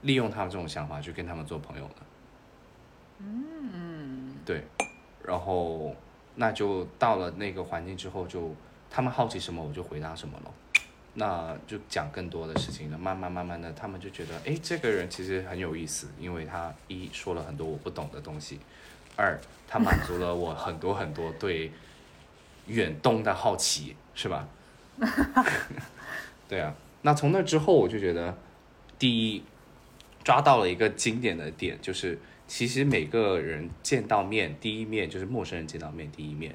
[0.00, 1.94] 利用他们这种想法去跟他们做朋友呢？
[3.18, 4.64] 嗯，对，
[5.22, 5.94] 然后
[6.34, 8.54] 那就到了那个环境之后就，
[8.90, 10.50] 他们好奇什么我就回答什么了。
[11.14, 18.58] 那就讲更多的事情了，慢慢慢慢的，他们就觉得，哎，这个人其实很有意思，因为他一说了很多我不懂的东西，
[19.16, 19.38] 二
[19.68, 21.70] 它满足了我很多很多对
[22.66, 24.48] 远东的好奇，是吧？
[26.48, 28.36] 对啊，那从那之后我就觉得，
[28.98, 29.42] 第一
[30.22, 36.54] 抓到了一个经典的点，就是其实每个人见到面第一面就是陌生人见到面第一面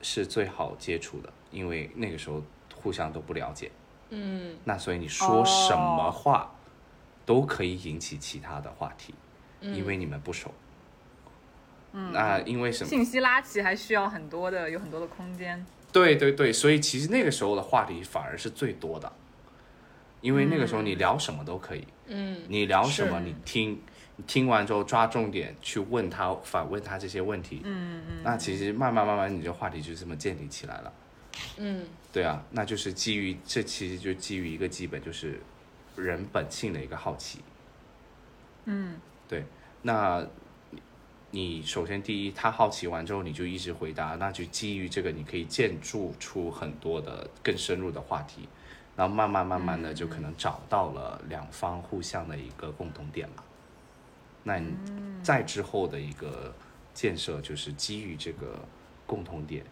[0.00, 2.42] 是最好接触的，因为那个时候
[2.74, 3.70] 互相都不了解。
[4.10, 6.54] 嗯，那所以你说什么话
[7.26, 9.14] 都可以引起其他的话题，
[9.60, 10.52] 因为你们不熟。
[11.92, 12.88] 嗯，那因为什么？
[12.88, 15.64] 信息拉起还需要很多的，有很多的空间。
[15.92, 19.12] 对对对，所以其实那个时候的话题反而是最多的，
[20.22, 23.78] 因为那个时候你聊什么都可以，嗯，你聊什么你听，
[24.16, 30.92] 你听完之后抓重点去问他，反问他这些问题，嗯嗯，那其实慢慢慢慢你这话题就这么建立起来了。
[31.58, 35.40] 嗯，对啊，那就是基于这其实就基于一个基本就是
[35.96, 37.40] 人本性的一个好奇。
[38.64, 38.96] 嗯，
[39.28, 39.44] 对，
[39.82, 40.26] 那
[41.34, 48.46] 你首先第一，他好奇完之后，你就一直回答，那就基于这个，你可以建筑出很多的更深入的话题，
[48.94, 53.42] 然后慢慢慢慢的就可能找到了两方互相的一个共同点嘛。
[54.42, 54.74] 那你
[55.22, 56.54] 再之后的一个
[56.92, 58.58] 建设就是基于这个
[59.06, 59.64] 共同点，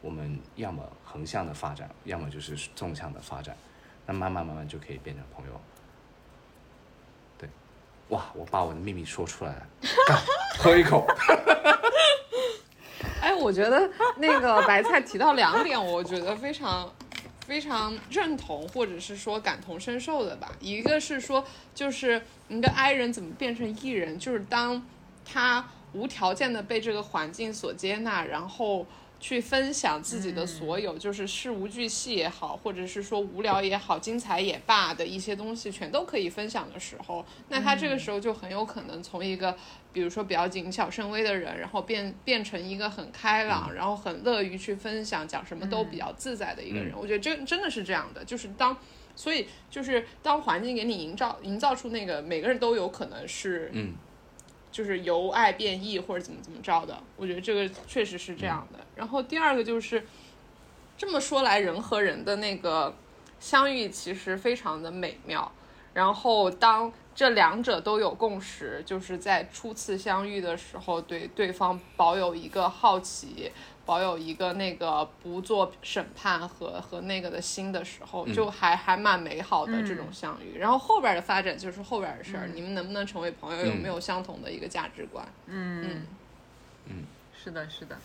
[0.00, 3.56] 我们要么横向的发展，要么就是纵向的发展，
[4.06, 5.60] 那慢慢慢慢就可以变成朋友。
[8.10, 9.66] 哇，我把我的秘密说出来了，
[10.58, 11.06] 喝一口。
[13.20, 16.90] 哎，我觉得那个白菜提到两点，我觉得非常
[17.46, 20.50] 非常认同，或者是说感同身受的吧。
[20.60, 21.44] 一个是说，
[21.74, 24.82] 就是一个 I 人怎么变成 E 人，就是当
[25.24, 28.86] 他无条件的被这个环境所接纳，然后
[29.20, 39.54] 去分享自己的所有，就是事无巨细也好，或者是说无聊也好，精彩也罢的一些东西，全都可以分享的时候，那他这个时候就很有可能从一个，
[39.92, 46.94] 比如说比较谨小慎微的人，然后变变成一个很开朗，然后很乐于去分享，讲什么都比较自在的一个人。
[46.96, 48.76] 我觉得真真的是这样的，就是当。
[49.16, 53.92] 所以就是当环境给你营造营造出那个每个人都有可能是，嗯，
[54.70, 58.78] 就是由爱变异或者怎么怎么着的，我觉得这个确实是这样的。
[58.94, 60.04] 然后第二个就是
[60.96, 62.94] 这么说来，人和人的那个
[63.38, 65.50] 相遇其实非常的美妙。
[65.92, 73.50] 然后当这两者都有共识，就是在初次相遇的时候对对方保有一个好奇。
[73.90, 80.56] 保有一个那个不做审判和和那个的心的时候，就还还蛮美好的这种相遇。
[80.56, 85.26] 然后后边的发展就是后边的事儿，你们能不能成为朋友，有没有相同的一个价值观？
[85.46, 86.06] 嗯
[86.86, 87.04] 嗯，
[87.36, 87.98] 是的，是的。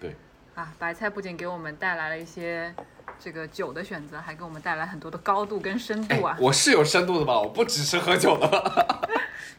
[0.00, 0.16] 对。
[0.54, 2.74] 啊，白菜不仅给我们带来了一些
[3.22, 6.36] 这个酒的选择，还给我们带来很多的高度跟深度啊！
[6.40, 7.38] 我是有深度的吧？
[7.38, 9.08] 我不只是喝酒的。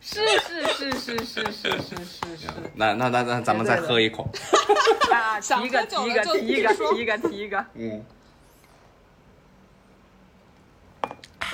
[0.02, 2.48] 是是是是是是是是是。
[2.76, 4.30] 那那那那，咱们再喝一口。
[5.14, 7.66] 啊，提一个提一个提一个提一个提一个。
[7.76, 8.04] 嗯。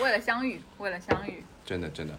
[0.01, 1.43] 为了相遇，为了相遇。
[1.63, 2.13] 真的真的。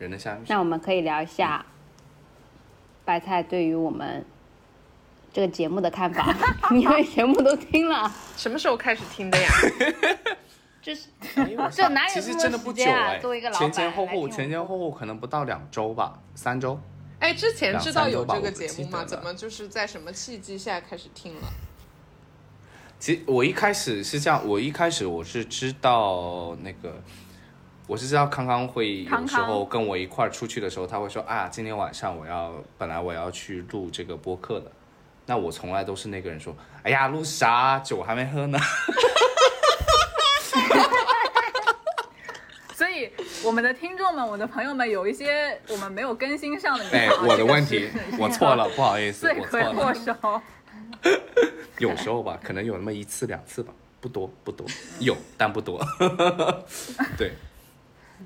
[0.00, 0.44] 人的相遇。
[0.48, 1.64] 那我们可以聊一下
[3.04, 4.26] 白菜对于我们
[5.32, 6.34] 这个节目的看法，
[6.72, 8.12] 因为节目都听了。
[8.36, 9.48] 什么时候开始听的呀？
[10.82, 11.08] 这是
[11.70, 16.80] 这哪有其实真的不久哎，作为一个老前前后后前前后后可能不到两周吧，三周。
[17.18, 19.04] 哎，之前知道有这个节目吗？
[19.04, 21.42] 怎么就是在什么契机下开始听了？
[22.98, 27.02] 其实我一开始是这样，我一开始我是知道那个，
[27.86, 34.72] 我是知道康康会有时候跟我一块儿出去的时候，他会说啊，今天晚上我要本来我要去录这个播客的，
[35.30, 36.52] 那我从来都是那个人说，
[36.82, 37.78] 哎呀，录啥？
[37.78, 38.58] 酒还没喝呢。
[42.74, 43.12] 所以
[43.44, 50.42] 我们的听众们，我的朋友们，有一些我们没有更新上的，哎，我的问题，我错了，不好意思，罪魁祸首。
[51.78, 54.66] 有时候吧，可能有那么一次两次吧，不多不多，
[54.98, 55.80] 有但不多。
[57.16, 57.34] 对，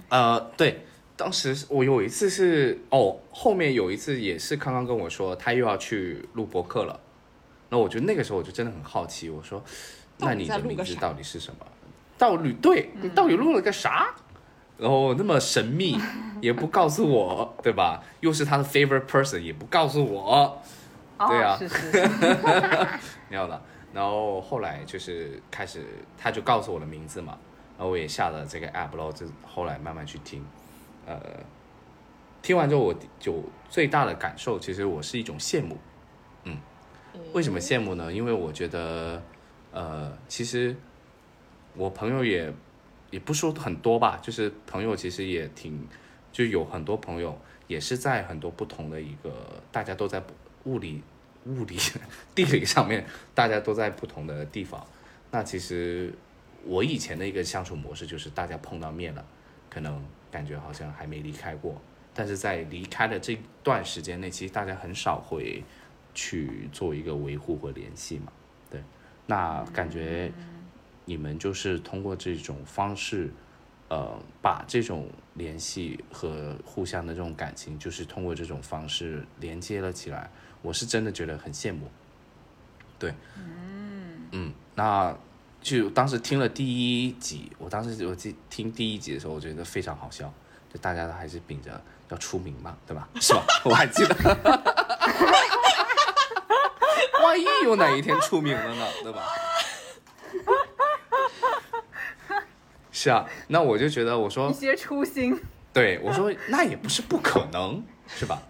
[0.09, 0.87] 呃，对，
[1.17, 6.99] 当时我有一次是哦，后面有一次也是康康跟我说他又要去录播客了，
[7.69, 9.62] 那我觉得那个时候我就真的很好奇，我说，
[10.19, 11.67] 那你的名字到底是什么？
[12.19, 14.15] 到底对你到底录了个啥？
[14.77, 15.97] 然后那么神秘，
[16.41, 18.03] 也不告诉我，对吧？
[18.21, 20.61] 又是他的 favorite person，也不告诉我，
[21.29, 22.09] 对啊，是是是，
[23.31, 23.61] 要的。
[23.95, 25.85] 然后后来就是开始，
[26.19, 27.39] 他就告诉我的名字嘛，
[27.79, 30.45] 然后我也下了这个 app，然后就后来慢慢去听，
[31.07, 31.21] 呃，
[32.43, 35.77] 听完之后我就最大的感受，其实我是一种羡慕，
[36.45, 36.59] 嗯，
[37.33, 38.13] 为什么羡慕呢？
[38.13, 39.23] 因为我觉得，
[39.73, 40.77] 呃，其实
[41.75, 42.53] 我朋友也。
[43.11, 45.87] 也不说很多吧，就是朋友其实也挺，
[46.33, 47.39] 就有很多朋友
[47.69, 50.21] 也是在很多不同的一个，大家都在
[50.65, 51.01] 物理、
[51.47, 51.77] 物理、
[52.35, 54.85] 地理上面，大家都在不同的地方。
[55.31, 56.13] 那其实
[56.65, 59.25] 我以前的一个相处模式就是大家碰到面了，
[59.71, 61.80] 可能感觉好像还没离开过，
[62.12, 65.62] 但是在离开的这段时间内，其实大家很少会
[66.12, 68.32] 去做一个维护和联系嘛。
[68.69, 68.82] 对，
[69.27, 70.32] 那感觉。
[71.06, 73.31] 你们就是通过这种方式，
[73.90, 80.31] 呃，把这种联系和互相的这种感情，就是通过这种方式连接了起来。
[80.62, 81.90] 我是真的觉得很羡慕。
[82.98, 85.15] 对，嗯嗯，那
[85.65, 86.62] 就当时听了第
[87.07, 90.31] 一集，我当时我记听第一集的时候，我觉得非常好笑，
[90.70, 91.81] 就大家都还是秉着
[92.11, 93.09] 要出名嘛，对吧？
[93.19, 93.43] 是吧？
[93.65, 94.15] 我还记得，
[97.23, 99.23] 万一有哪一天出名了呢，对吧？
[102.93, 105.41] 是啊，那我就觉得，我说一些初心，
[105.73, 108.43] 对我说那也不是不可能，是吧？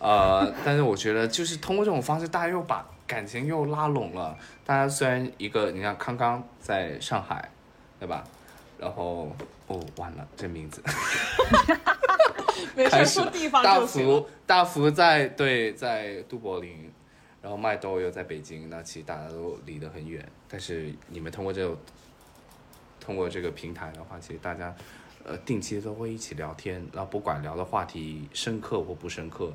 [0.00, 4.38] 呃，但是我觉得就是通过这种方式，大家又把感情又拉拢了。
[4.64, 7.50] 大家虽然一个，你看康康在上海，
[7.98, 8.22] 对吧？
[8.78, 9.34] 然后
[9.66, 10.80] 哦，完了这名字，
[12.88, 13.20] 开始
[13.60, 16.88] 大福大福在对在都柏林，
[17.42, 20.24] 然后麦兜又在北京，那其实大家都离得很远。
[20.46, 21.76] 但是你们通过这个。
[23.00, 24.74] 通过这个平台的话，其实大家，
[25.24, 29.50] 呃，定期都会一起聊天，然后不管聊的话题深刻或不深刻，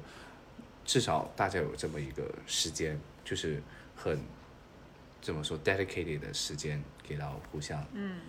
[0.83, 3.61] 至少大家有这么一个时间，就是
[3.95, 4.19] 很
[5.21, 7.85] 怎么说 dedicated 的时间给到互相。
[7.93, 8.19] 嗯，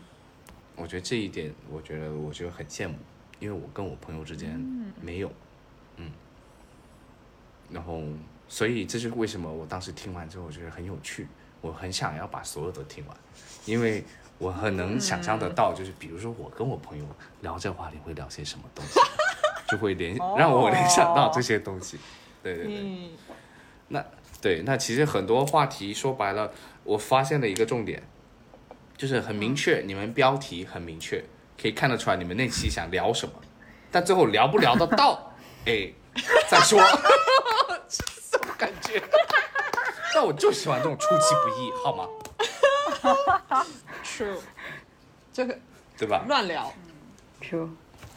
[0.77, 2.95] 我觉得这一点，我觉得我觉得很羡慕，
[3.41, 4.59] 因为我跟我朋友之间
[5.01, 5.33] 没有。
[5.97, 6.11] 嗯，
[7.71, 8.03] 然后
[8.49, 11.27] 所以这就是为什么我当时听完之后我觉得很有趣，
[11.61, 13.17] 我很想要把所有都听完，
[13.65, 14.05] 因为
[14.39, 17.05] 我很能想象得到，就是比如说我跟我朋友
[17.41, 19.01] 聊这话题会聊些什么东西，
[19.71, 21.99] 就会联让我联想到这些东西。
[22.43, 23.11] 对对对，嗯，
[23.89, 24.05] 那
[24.45, 26.53] 对那其实很多话题说白了，
[26.83, 28.03] 我发现了一个重点，
[28.95, 31.25] 就是很明确，你们标题很明确，
[31.59, 33.33] 可以看得出来你们那期想聊什么，
[33.91, 35.33] 但最后聊不聊得到，
[35.65, 35.91] 哎，
[36.47, 36.79] 再说，
[37.89, 39.03] 是 什么感觉？
[40.15, 42.07] 但我就喜欢这种出其不意，好吗
[44.05, 44.37] ？true，
[45.33, 45.59] 这个
[45.97, 46.23] 对吧？
[46.29, 46.71] 乱聊
[47.41, 47.71] ，True，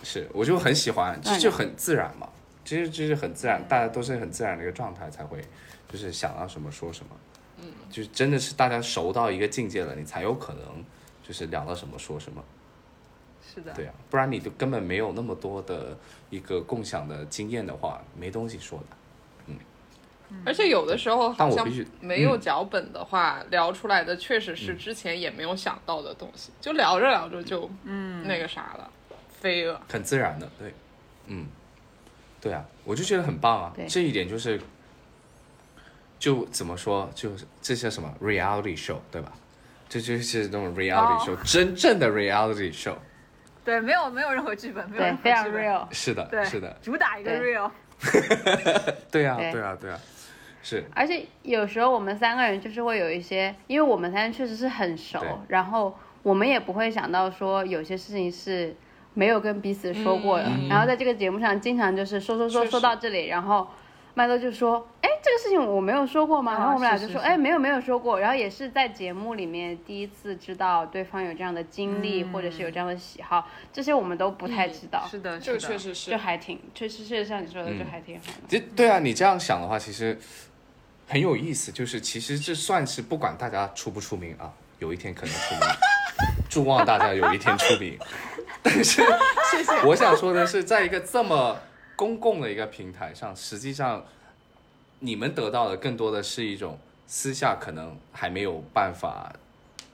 [0.04, 2.28] 是，我就很喜欢，这那就很自然嘛，
[2.66, 5.42] 其实就是很自然，大家都是很自然的一个状态才会，
[5.88, 7.16] 就是想到什么说什么，
[7.62, 10.84] 嗯，就是真的是大家熟到一个境界了，你才有可能
[11.26, 12.44] 就是聊到什么说什么，
[13.42, 15.98] 是的，对啊，不然你就根本没有那么多的
[16.30, 18.86] 一个共享的经验的话，没东西说的。
[19.48, 19.56] 嗯。
[20.46, 22.42] 而且有的时候好像但我必须没有嗯。
[22.42, 28.28] 脚本的话，聊出来的确实是之前也没有想到的东西，就聊着聊着就嗯。
[28.28, 28.92] 那个啥了，
[29.30, 29.82] 飞了。
[29.88, 30.74] 很自然的，对，
[31.28, 31.48] 嗯，
[32.42, 34.60] 对啊，我就觉得很棒啊，这一点就是，
[36.20, 39.32] 就怎么说，就是这些什么？reality show，对吧？
[39.90, 42.96] 这就是那种 reality 哦 show，、真正的 reality show，
[43.64, 45.88] 对，没有没有任何剧本，没有任，何对非常 real。
[45.92, 47.72] 是的，对，是的，主打一个 real，
[49.10, 49.52] 对啊，对。
[49.54, 49.98] 对啊，对啊，
[50.62, 58.76] 是，而且有时候我们三个人就是会有一些，因为我们三人确实是很熟，然后我们也不会想到说有些事情是
[59.14, 60.68] 没有跟彼此说过的，嗯。
[60.68, 63.66] 然后在这个节目上经常就是说说说说到这里，然后
[64.18, 66.54] 麦兜就说，哎，这个事情我没有说过吗？
[66.54, 78.48] 啊然后我们俩就说，哎，没有没有说过，然后也是在节目里面第一次知道对方有这样的经历，嗯或者是有这样的喜好，这些我们都不太知道，是的，这个是的确实是就还挺，确实是像你说的，嗯就还挺好的。
[78.48, 80.18] 这对啊，你这样想的话，其实
[81.08, 81.72] 很有意思。
[81.72, 85.62] 就是其实这算是不管大家出不出名啊，有一天可能出名，
[86.50, 87.96] 祝望大家有一天出名。
[88.64, 89.04] 但是，
[89.52, 89.72] 谢谢。
[89.86, 91.56] 我想说的是，在一个这么
[91.98, 94.06] 公共的一个平台上，实际上
[95.00, 99.36] 你们得到的更多的是一种私下可能还没有办法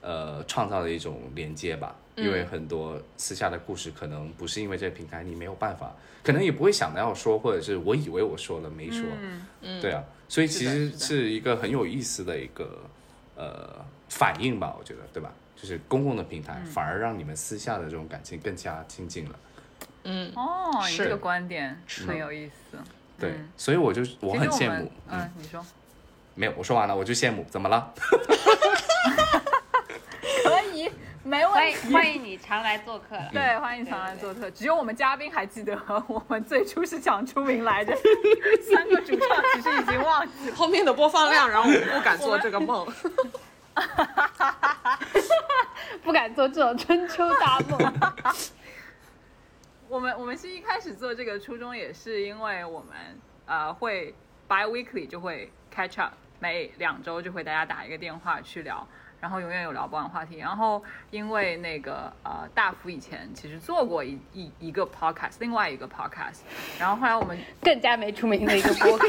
[0.01, 1.95] 呃创造的一种连接吧。
[2.15, 9.03] 因为很多私下的故事，可能不是因为这个平台你没有办法，可能也不会想到要说，或者是我以为我说了没说，
[9.63, 12.83] 嗯，对啊，所以其实是一个很有意思的一个
[13.35, 15.33] 呃反应吧，我觉得，对吧？
[15.55, 19.52] 就是公共的平台、反而让你们私下的这种感情更加亲近了，嗯，
[20.35, 22.77] 哦，你这个观点很有意思，
[23.19, 25.65] 对，嗯所以我就我很羡慕，嗯，你说
[26.35, 27.93] 没有，我说完了，我就羡慕，怎么了？
[30.43, 30.91] 可以，
[31.23, 33.29] 没问题，欢迎你常来做客了。
[33.31, 34.49] 对，欢迎常来做客。
[34.51, 37.95] 只有我们嘉宾还记得我们最初是想出名来着，
[38.69, 40.55] 三个主唱其实已经忘记了。
[40.55, 42.85] 后面的播放量然后我不敢做这个梦。
[46.03, 47.79] 不敢做这种春秋大梦。
[49.93, 52.97] 我们我们是一开始做这个初衷也是因为我们
[53.45, 54.11] 呃会
[54.49, 58.87] bi weekly 就会 catch up，每两周就会大家打一个电话去聊，
[59.21, 60.37] 然后永远有聊不完话题。
[60.37, 66.39] 然后因为那个呃大福以前其实做过一一一个 podcast，另外一个 podcast，
[66.79, 69.07] 然后后来我们 更加没出名的一个播客。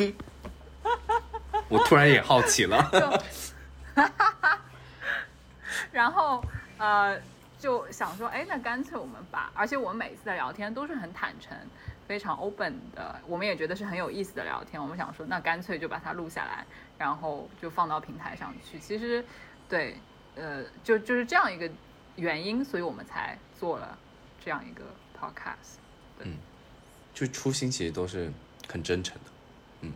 [1.70, 3.22] 我突然也好奇了，
[5.90, 6.44] 然后
[6.76, 7.18] 呃
[7.64, 11.56] 就想说，哎，那干脆我们把，而且我们每一次的聊天都是很坦诚、
[12.06, 14.78] 非常 open 的，我们也觉得是很有意思的聊天。
[14.78, 16.66] 我们想说，那干脆就把它录下来，
[16.98, 18.78] 然后就放到平台上去。
[18.78, 19.24] 其实，
[19.66, 19.96] 对，
[20.34, 21.66] 呃，就就是这样一个
[22.16, 23.96] 原因，所以我们才做了
[24.44, 24.84] 这样一个
[25.18, 25.78] podcast。
[26.18, 26.36] 嗯
[27.14, 28.30] 就初心其实都是
[28.68, 29.30] 很真诚的，
[29.80, 29.92] 嗯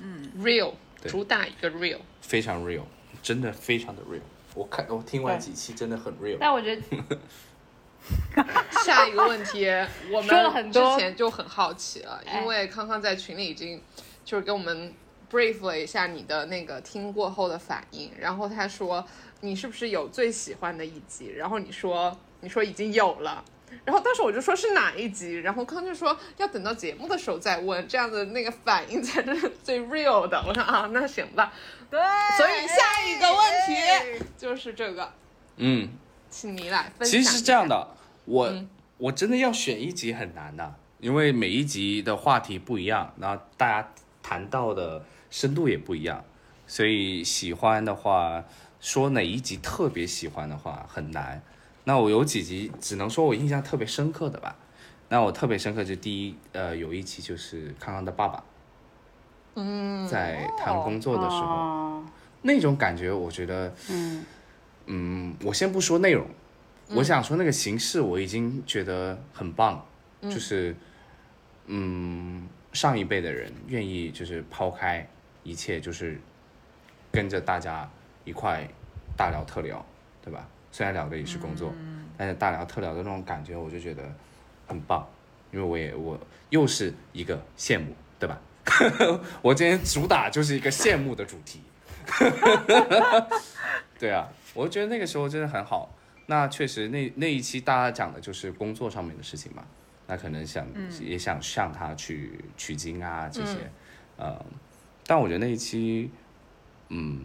[0.00, 0.74] 嗯 real，
[1.06, 2.00] 主打一个 real。
[2.20, 2.84] 非常 real，
[3.22, 4.20] 真的非常的 real。
[4.54, 6.82] 我看我听完几期真的很 real，但我觉得
[8.84, 9.66] 下一个问题，
[10.12, 13.80] 我说了们之很多前就很好奇了，哎因为康康在群里已经
[14.24, 14.92] 就是给我们
[15.30, 19.06] brief 了一下你的那个听过后的反应，然后他说
[19.40, 21.32] 你是不是有最喜欢的一集？
[21.36, 23.44] 然后你说你说已经有了。
[23.84, 30.42] 然后当时我就说是哪一集，然后康就说要等到节目的时候再问，这样的那个反应才是最 real 的。
[30.44, 31.52] 我说啊，那行吧。
[31.90, 32.00] 对，
[32.36, 35.12] 所以下一个问题就是这个，
[35.56, 35.88] 嗯。
[36.32, 37.06] 请你来分享。
[37.08, 37.88] 其实是这样的，
[38.24, 38.68] 我、嗯
[38.98, 43.88] 我真的要选一集很难的，因为每一集的话题不一样，然后大家
[44.22, 46.22] 谈到的深度也不一样，
[46.68, 48.44] 所以喜欢的话，
[48.80, 51.42] 说哪一集特别喜欢的话很难。
[51.82, 54.54] 那我有几集只能说我印象特别深刻的吧。
[55.08, 58.44] 那我特别深刻就第一，呃，有一期就是康康的爸爸，
[59.60, 62.04] 嗯，在谈工作的时候，哦。
[62.42, 64.24] 那种感觉，我觉得，嗯。
[64.86, 66.26] 嗯，我先不说内容，
[66.88, 69.86] 我想说那个形式，我已经觉得很棒，
[70.22, 70.74] 就是，
[71.66, 75.06] 嗯，上一辈的人愿意就是抛开
[75.44, 76.18] 一切，就是
[77.12, 77.88] 跟着大家
[78.24, 78.66] 一块
[79.16, 79.84] 大聊特聊，
[80.24, 80.48] 对吧？
[80.72, 81.72] 虽然聊的也是工作，
[82.16, 84.02] 但是大聊特聊的那种感觉，我就觉得
[84.66, 85.06] 很棒，
[85.52, 86.18] 因为我也我
[86.48, 88.40] 又是一个羡慕，对吧？
[89.42, 91.60] 我今天主打就是一个羡慕的主题。
[93.98, 95.94] 对啊，我觉得那个时候真的很好。
[96.26, 99.64] 那确实那那一期大家讲的就是工作上面的事情嘛，
[100.06, 100.64] 那可能想、
[101.00, 103.56] 也想向他去取经啊这些，
[104.16, 104.44] 呃，
[105.06, 106.10] 但我觉得那一期，
[106.88, 107.20] 嗯，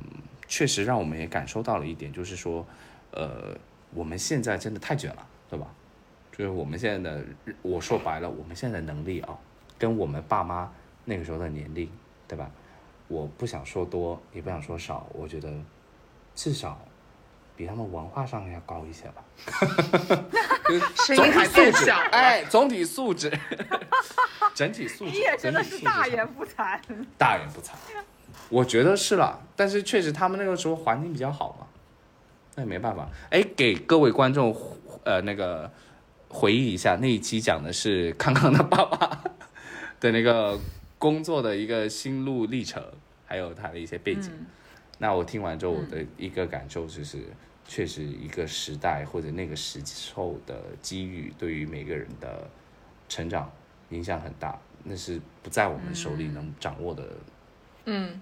[0.47, 2.65] 确实让我们也感受到了一点，就是说，
[3.11, 3.55] 呃，
[3.93, 5.67] 我们现在真的太卷了，对吧？
[6.31, 7.23] 就是我们现在的，
[7.61, 9.37] 我说白了，我们现在的能力啊，
[9.77, 10.71] 跟我们爸妈
[11.05, 11.89] 那个时候的年龄，
[12.27, 12.49] 对吧？
[13.07, 15.53] 我不想说多，也不想说少，我觉得
[16.33, 16.79] 至少
[17.55, 19.23] 比他们文化上要高一些吧。
[21.05, 22.09] 声音还变小了。
[22.11, 23.31] 哎，总体素质，
[24.55, 26.79] 整体素质，你也真的整体素质是大言不惭。
[27.17, 27.73] 大言不惭。
[28.49, 31.67] 我觉得是了，但是确实他们那个时候环境比较好嘛，
[32.55, 33.07] 那也没办法。
[33.29, 34.55] 哎，给各位观众
[35.03, 35.71] 呃那个
[36.29, 39.23] 回忆一下，那一期讲的是康康的爸爸
[39.99, 40.59] 的那个
[41.05, 42.83] 工作的一个心路历程，
[43.27, 44.31] 还有他的一些背景。
[44.97, 47.19] 那我听完之后，我的一个感受就是，
[47.63, 49.79] 确实一个时代或者那个时
[50.15, 52.49] 候的机遇，对于每个人的
[53.07, 53.51] 成长
[53.91, 57.07] 影响很大，那是不在我们手里能掌握的，
[57.85, 58.19] 嗯，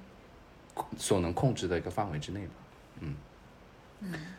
[0.97, 2.53] 所能控制的一个范围之内吧。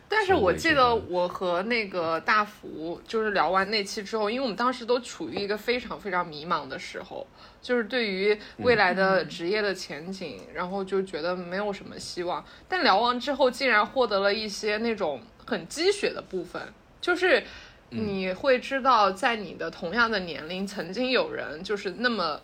[0.07, 7.27] 但是我记得我和那个大福就是聊完那期之后，因为我们当时都处于一个非常非常迷茫的时候，
[7.61, 12.45] 就是对于未来的职业的前景，然后就觉得没有什么希望。
[12.69, 16.63] 但聊完之后，竟然获得了一些那种很鸡血的部分，
[17.01, 17.43] 就是
[17.91, 22.41] 你会知道，在你的同样的年龄，曾经有人就是那么，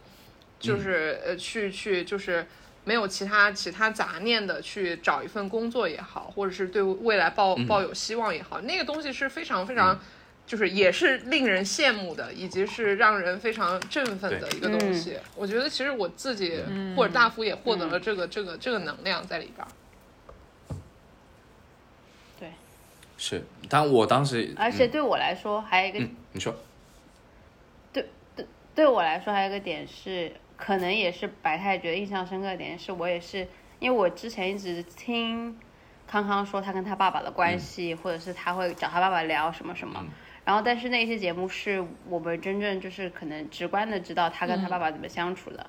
[0.59, 2.45] 就是呃去去就是。
[2.85, 10.01] 没有其他其他杂念的去找一份工作也好，或者是对未来抱抱有希望也好，那个东西是非常非常，
[10.47, 15.16] 就是也是令人羡慕的，以及是让人非常振奋的一个东西。
[15.36, 16.62] 我觉得其实我自己、
[16.97, 19.69] 或者大福也获得了这个、这个这个能量在里边儿。
[22.40, 22.51] 对，
[23.19, 26.57] 是，但我当时，而且对我来说还有一个嗯，你说，
[27.93, 35.59] 对对对我来说还有一个点是，可能也是白太觉得印象深刻的点是，我也是因为我之前一直听
[36.07, 40.05] 康康说他跟他爸爸的关系，或者是他会找他爸爸聊什么什么。
[40.45, 45.65] 然后，但是那些节目是我们真正就是可能直观的知道他跟他爸爸怎么相处的，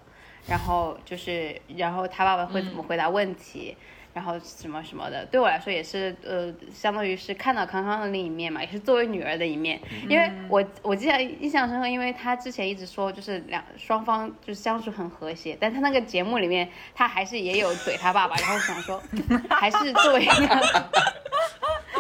[0.48, 3.78] 然后就是，然后他爸爸会怎么回答问题，
[4.14, 9.80] 然后什么什么的，对我来说也是呃，相当于是看到康康的另一面嘛，也是作为女儿的一面。
[10.10, 19.02] 因为我我记得印象深刻，因为他之前一直说就是两双方就是相处很和谐，但他那个节目里面他还是也有怼他爸爸， 然后想说
[19.50, 20.90] 还是作为一 个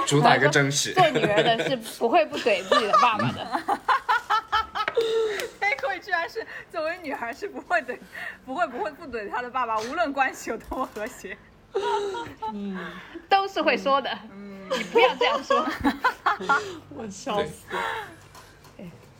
[0.05, 3.61] 主打一个真实， 做女儿的是不会不怼自己的爸爸的。
[5.61, 7.97] 黑葵居然是作为女孩是不会怼，
[8.45, 11.37] 不会不会不怼她的爸爸，无论关系有多么和谐。
[13.29, 14.09] 都是会说的，
[14.77, 15.65] 你不要这样说。
[16.95, 17.65] 我笑对死！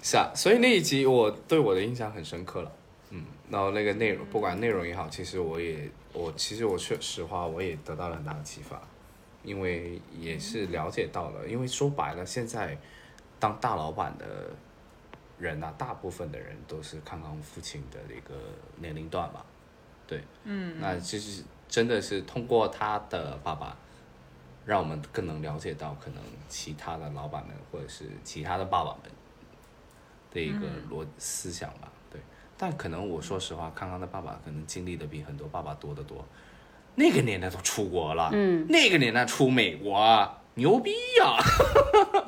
[0.04, 2.72] 是啊，所以那一集我对我的印象很深刻了。
[3.12, 8.82] 嗯，然后那个内容，不管内容也好，其实我也我其实我说实话，我也得到了很大的启发，
[9.44, 12.78] 因为也是了解到了，因为说白了，现在
[13.40, 14.50] 当大老板的
[15.38, 18.34] 人啊，大部分的人都是康康父亲的一个
[18.78, 19.46] 年龄段吧。
[20.12, 23.78] 对，嗯，那其实真的是通过他的爸爸，
[24.66, 29.10] 让我们更能了解到可能其他的老板们或者是其他的爸爸们
[30.34, 31.90] 的一个逻思想吧。
[32.12, 32.20] 对，
[32.58, 36.28] 但可能我说实话，康康的爸爸可能经历的比很多爸爸多得多。
[36.96, 41.38] 那个年代都出国了，嗯，那个年代出美国啊，牛逼呀、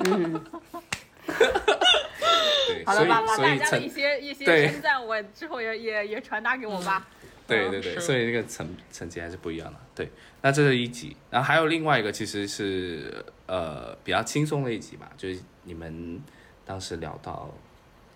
[2.66, 7.06] 对，好了，所以把把所以大家的一些一些称赞，我之后也也也传达给我吧。
[7.46, 9.78] 对对对，所以那个层层级还是不一样的。
[9.94, 10.10] 对，
[10.42, 16.20] 那这是一集，然后还有另外一个其实是呃比较轻松的一集吧，就是你们
[16.64, 17.52] 当时聊到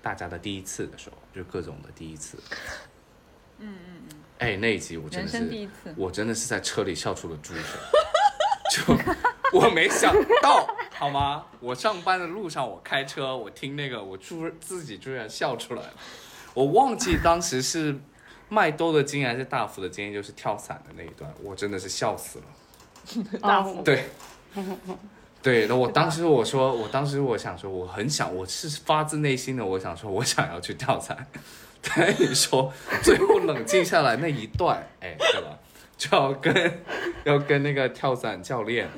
[0.01, 2.39] 大家的第一次的时候，就各种的第一次。
[3.59, 4.17] 嗯嗯嗯。
[4.39, 7.65] 哎，那一集我真的是，我真的是在车里笑出了猪声，
[8.71, 8.97] 就
[9.59, 11.45] 我没想到，好吗？
[11.59, 15.93] 我上班的路上，我开车，我听那个，我居自己居然笑出来了。
[16.55, 17.99] 我忘记当时是
[18.49, 22.45] 麦兜的经验还是大福的经验，就是跳伞的那一段，我真的是笑死了。
[23.41, 24.05] 大福对，
[25.43, 31.27] 对，那我当时我说，我当时我想说，我很想，我是发自内心的，我想说，我想要去跳伞。
[31.81, 32.73] 但你说
[33.03, 35.59] 最后冷静下来那一段，哎，对吧？
[35.97, 36.83] 就要跟
[37.25, 38.89] 要跟那个跳伞教练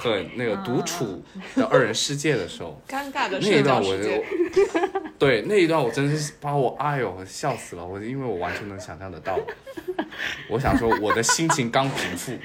[0.00, 1.20] 很那个独处
[1.56, 4.24] 的二人世界的时候， 尴尬的社那一段我就
[5.18, 9.36] 对那一段我真是把我哎呦我笑死了，我因为我完全能想象得到，
[10.48, 12.38] 我想说我的心情刚平复，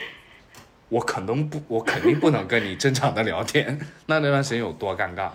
[0.89, 5.29] 我可能不我肯定不能跟你正常的聊天，那那段时间有多尴尬，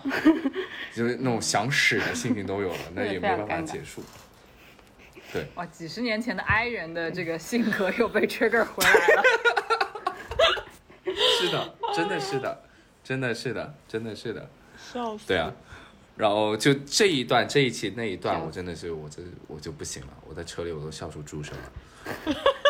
[0.92, 4.02] 就是那种想屎的心情都有了，那也没办法结束。
[5.32, 5.46] 对。
[5.54, 9.22] 哇，几十年前的 I 人的这个性格又被 trigger 回来了。
[11.40, 12.62] 是的，真的是的，
[13.04, 14.48] 真的是的，真的是的。
[14.92, 15.26] 笑死。
[15.26, 15.52] 对啊，
[16.16, 21.72] 然后就这一段这一期那一段，我真的是我这我就不行了，我在车里我都笑出猪声了。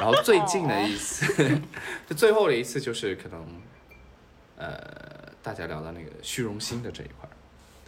[0.00, 1.60] 然后最近的一次，
[2.08, 3.46] 就最后的一次就是可能，
[4.56, 7.32] 呃，大家聊到那个虚荣心的这一块儿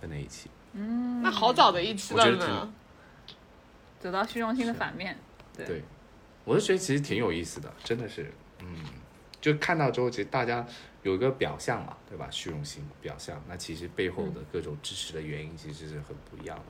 [0.00, 2.72] 的那一期，嗯那好早的一期了呢。
[3.98, 5.18] 走到虚荣心的反面，
[5.56, 5.82] 对，对，
[6.44, 8.66] 我就觉得其实挺有意思的，真的是，嗯，
[9.40, 10.66] 就看到之后，其实大家
[11.02, 12.28] 有一个表象嘛，对吧？
[12.30, 16.64] 虚荣心表象，那其实背后的各种支持的原因其实是很不一样的。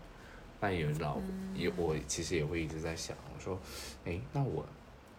[0.61, 1.19] 那也老
[1.55, 3.59] 也我其实也会一直在想，我说，
[4.05, 4.65] 哎，那我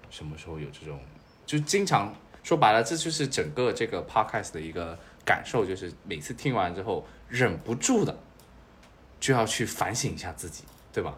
[0.10, 1.00] 什么时候有这种？
[1.46, 2.14] 就经常
[2.44, 8.18] 说白了，这就是整个这个 podcast 的一个感受，就是每次听完之后，忍不住的
[9.20, 10.64] 就要去反省一下自己，
[10.94, 11.18] 对吧？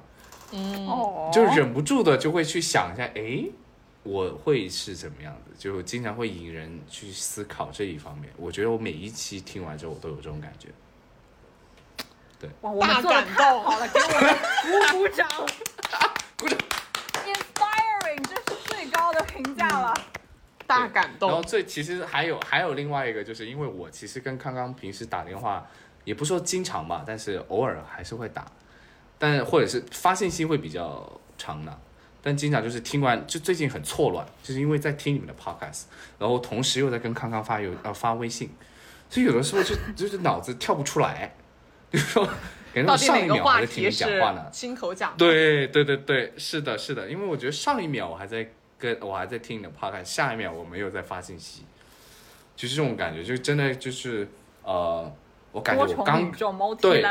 [0.53, 3.43] 嗯，哦，就忍不住的就会去想一下，哎，
[4.03, 5.55] 我会是怎么样的？
[5.57, 8.29] 就经常会引人去思考这一方面。
[8.37, 10.67] 我觉得我每一期听完之后，我都有这种感觉。
[12.37, 14.35] 对哇，我们做的大感动太好了，给我们
[14.91, 15.27] 鼓鼓掌
[16.37, 16.57] 鼓掌。
[17.25, 19.93] ，inspiring，这是最高的评价了。
[20.67, 21.29] 大感动。
[21.29, 25.65] 然后最其实还有还有另外一个，就是因为我其实跟康康平时打电话，
[26.03, 28.45] 也不说经常吧，但是偶尔还是会打，
[29.17, 31.79] 但或者是发信息会比较长的。
[32.25, 35.83] 但经常就是听完，就最近很错乱，就是因为在听你们的 podcast，
[36.17, 38.49] 然后同时又在跟康康发邮呃发微信，
[39.09, 41.35] 所以有的时候就就是脑子跳不出来，
[41.91, 42.25] 就是说
[42.73, 45.13] 感觉到上一秒还在听你讲话呢，亲口讲？
[45.19, 51.63] 对对对对，是的，是的，因为我觉得上一秒我还在跟我还在听你的 podcast，下一秒我没有在发信息，
[52.55, 54.25] 就是这种感觉，就真的就是
[54.63, 55.13] 呃，
[55.51, 56.31] 我感觉我刚
[56.75, 57.01] 对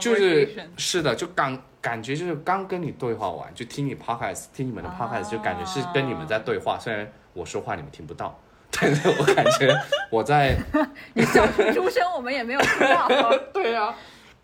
[0.00, 8.38] 就是是的，就刚感觉就是刚跟你对话完，就听你 podcast，听你们的 podcast，、就感觉是跟你们在对话，虽然我说话你们听不到，
[8.70, 9.74] 但是我感觉
[10.10, 10.56] 我在
[11.14, 13.08] 你小出猪声，我们也没有听到。
[13.52, 13.94] 对啊，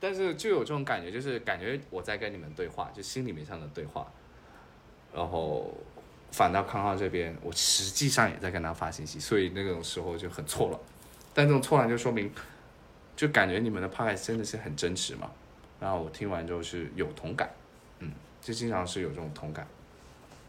[0.00, 4.06] 但是就有这种感觉，就是感觉我在跟你们对话，就心里面上的对话。
[5.14, 5.72] 然后
[6.32, 10.80] 反到康康这边，我实际上也在跟他发信息，所以那种时候就很错乱。
[11.32, 12.30] 但这种错乱就说明，
[13.14, 15.30] 就感觉你们的 podcast 真的是很真实嘛。
[15.80, 17.48] 然后我听完之后是有同感，
[18.00, 19.66] 嗯，就经常是有这种同感。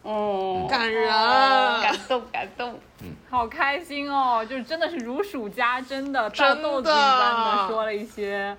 [0.03, 1.09] 哦，感人。
[1.09, 2.79] 感动感动。
[3.01, 4.43] 嗯好开心哦！
[4.43, 8.55] 就真的是如数家珍的大真豆子一般的说了一些。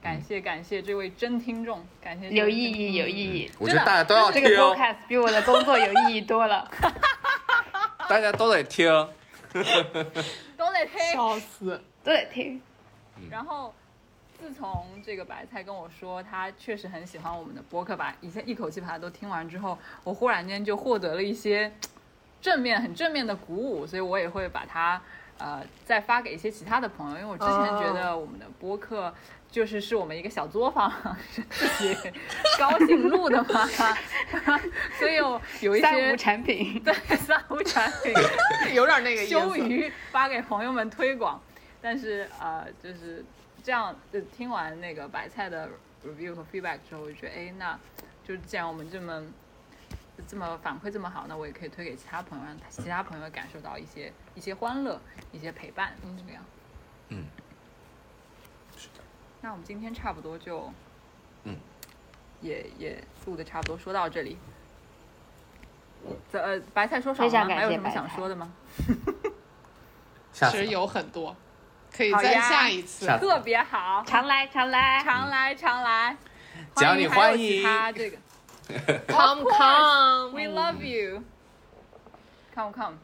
[0.00, 3.50] 感谢感谢这位真听众，感谢有意义，有意义。
[3.58, 6.70] 我觉得大家都要听这个，podcast 比我的工作有意义多了。
[8.08, 8.86] 大家都得听。
[9.52, 11.12] 都得听。
[11.12, 11.82] 笑死！
[12.04, 12.60] 都得听。
[13.28, 13.74] 然后，
[14.40, 21.72] 自从这个白菜跟我说他确实很喜欢我们的播客，吧一下一口气把它都听完之后，我忽然间就获得了一些
[22.40, 25.00] 正面、很正面的鼓舞，所以我也会把它
[25.38, 29.12] 呃再发给一些其他的朋友，因为我之前觉得我们的播客。
[29.50, 30.92] 就是是我们一个小作坊，
[31.32, 31.96] 是自己
[32.58, 33.66] 高兴录的嘛，
[35.00, 36.78] 所以有有一些三无产品。
[36.84, 38.12] 对三无产品，
[38.74, 39.30] 有点那个意思。
[39.30, 41.40] 羞于发给朋友们推广，
[41.80, 43.24] 但是呃，就是
[43.68, 45.68] 这样，就听完那个白菜的
[46.02, 47.78] review 和 feedback 之后，我就觉得，哎，那
[48.24, 49.22] 就既然我们这么
[50.26, 54.98] 这么反馈这么好，那我也可以推给其他朋友，让其他朋友感受到一些一些欢乐，
[55.32, 56.42] 一些陪伴，这个样。
[57.10, 57.26] 嗯，
[58.74, 59.04] 是的，
[59.42, 60.72] 那我们今天差不多就，
[61.44, 61.54] 嗯，
[62.40, 64.38] 也也录的差不多，说到这里。
[66.32, 67.60] 这呃，白菜说爽非常了吗？
[67.60, 68.50] 还有什么想说的吗？
[70.32, 71.36] 其实有很多，
[71.98, 73.06] 可以再好呀下一次。
[73.18, 75.02] 特别好，常来常来。
[75.02, 76.16] 常来常来，
[76.76, 78.16] 只要你欢迎他这个
[79.08, 81.24] Come course, come，We love you.
[82.54, 82.94] Come come.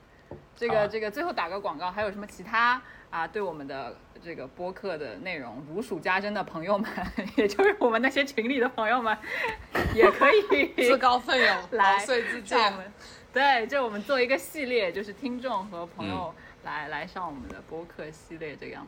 [0.57, 2.81] 这个这个最后打个广告，还有什么其他
[3.11, 6.89] 啊对我们的这个播客的内容如数家珍的朋友们，
[7.35, 9.19] 也就是我们那些群里的朋友们，
[9.93, 12.07] 也可以自告奋勇，来。
[13.33, 18.87] 对，就我们做一个系列，就是听众和朋友嗯来、来上我们的播客系列这样。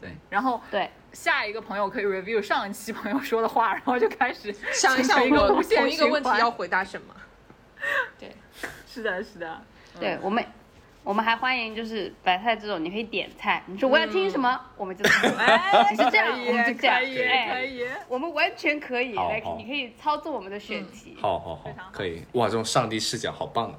[0.00, 7.14] 对，然后对，下一个朋友可以 review 上一期朋友说的话， 然后就开始想一个同一个问题要回答什么？
[8.18, 8.34] 对，
[8.86, 9.60] 是的，是的，
[9.98, 10.44] 对我们，
[11.02, 15.30] 我们还欢迎就是白菜这种，你可以点菜，你说我要听什么，我们就听。
[15.36, 17.86] 哎，你是这样可以我们就这样可以，哎可以。
[18.08, 21.16] 我们完全可以来，你可以操作我们的选题。
[21.20, 22.46] 好好好好，可以哇！
[22.46, 23.78] 这种上帝视角好棒啊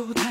[0.00, 0.27] Oh.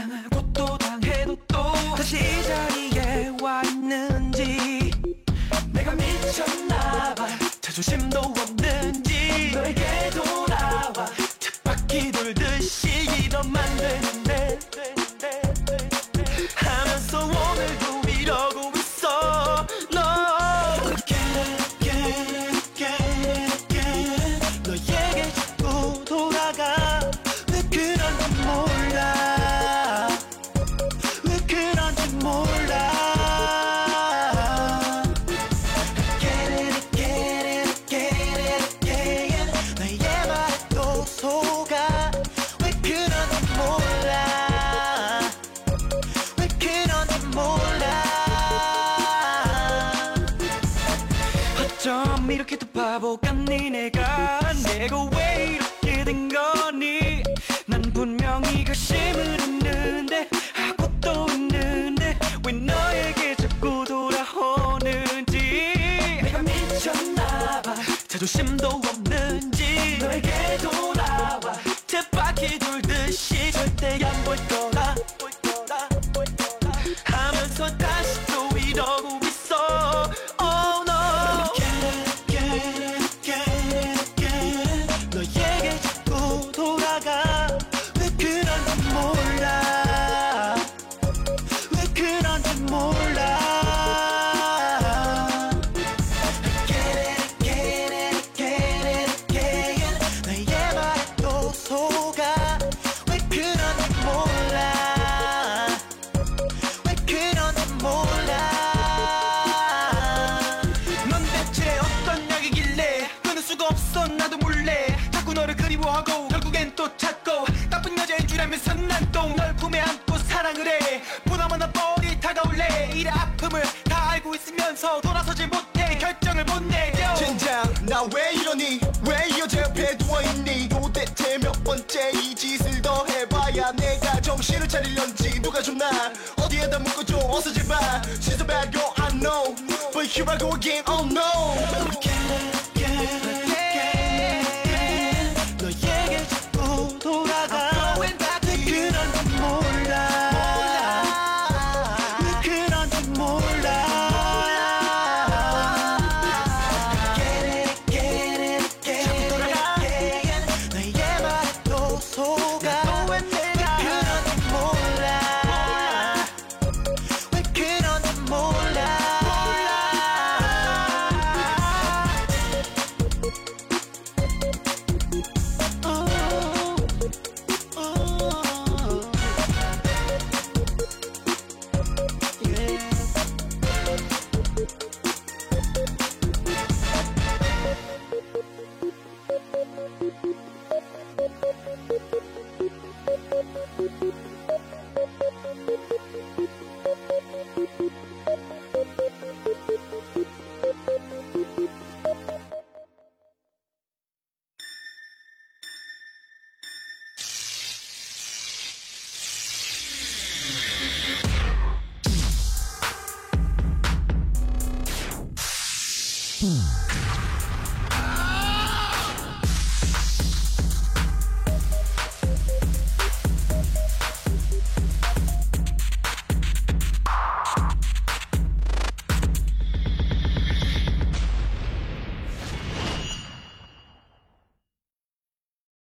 [68.17, 69.99] 자존심도 없는지.
[69.99, 70.86] 너에게 돌